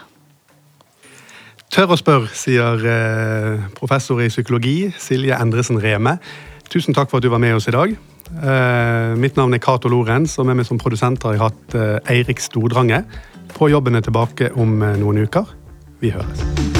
Tør 1.69 1.93
å 1.93 1.97
spørre, 1.97 2.29
sier 2.33 2.85
eh, 2.85 3.65
professor 3.77 4.21
i 4.21 4.29
psykologi 4.29 4.91
Silje 4.97 5.37
Endresen 5.37 5.81
Reme. 5.81 6.17
Tusen 6.69 6.93
takk 6.97 7.09
for 7.09 7.17
at 7.17 7.25
du 7.25 7.29
var 7.33 7.41
med 7.41 7.57
oss 7.57 7.69
i 7.69 7.75
dag. 7.75 7.97
Mitt 8.29 9.39
navn 9.39 9.55
er 9.57 9.61
Cato 9.63 9.89
Lorentz, 9.89 10.35
og 10.37 10.45
med 10.45 10.59
meg 10.59 10.67
som 10.69 10.77
produsent 10.77 11.23
har 11.25 11.33
jeg 11.33 11.41
hatt 11.41 11.77
Eirik 12.13 12.37
Stordrange. 12.45 13.01
På 13.55 13.71
jobben 13.73 13.97
er 13.97 14.05
tilbake 14.05 14.51
om 14.53 14.77
noen 14.77 15.23
uker. 15.25 15.49
Vi 15.97 16.13
høres. 16.13 16.78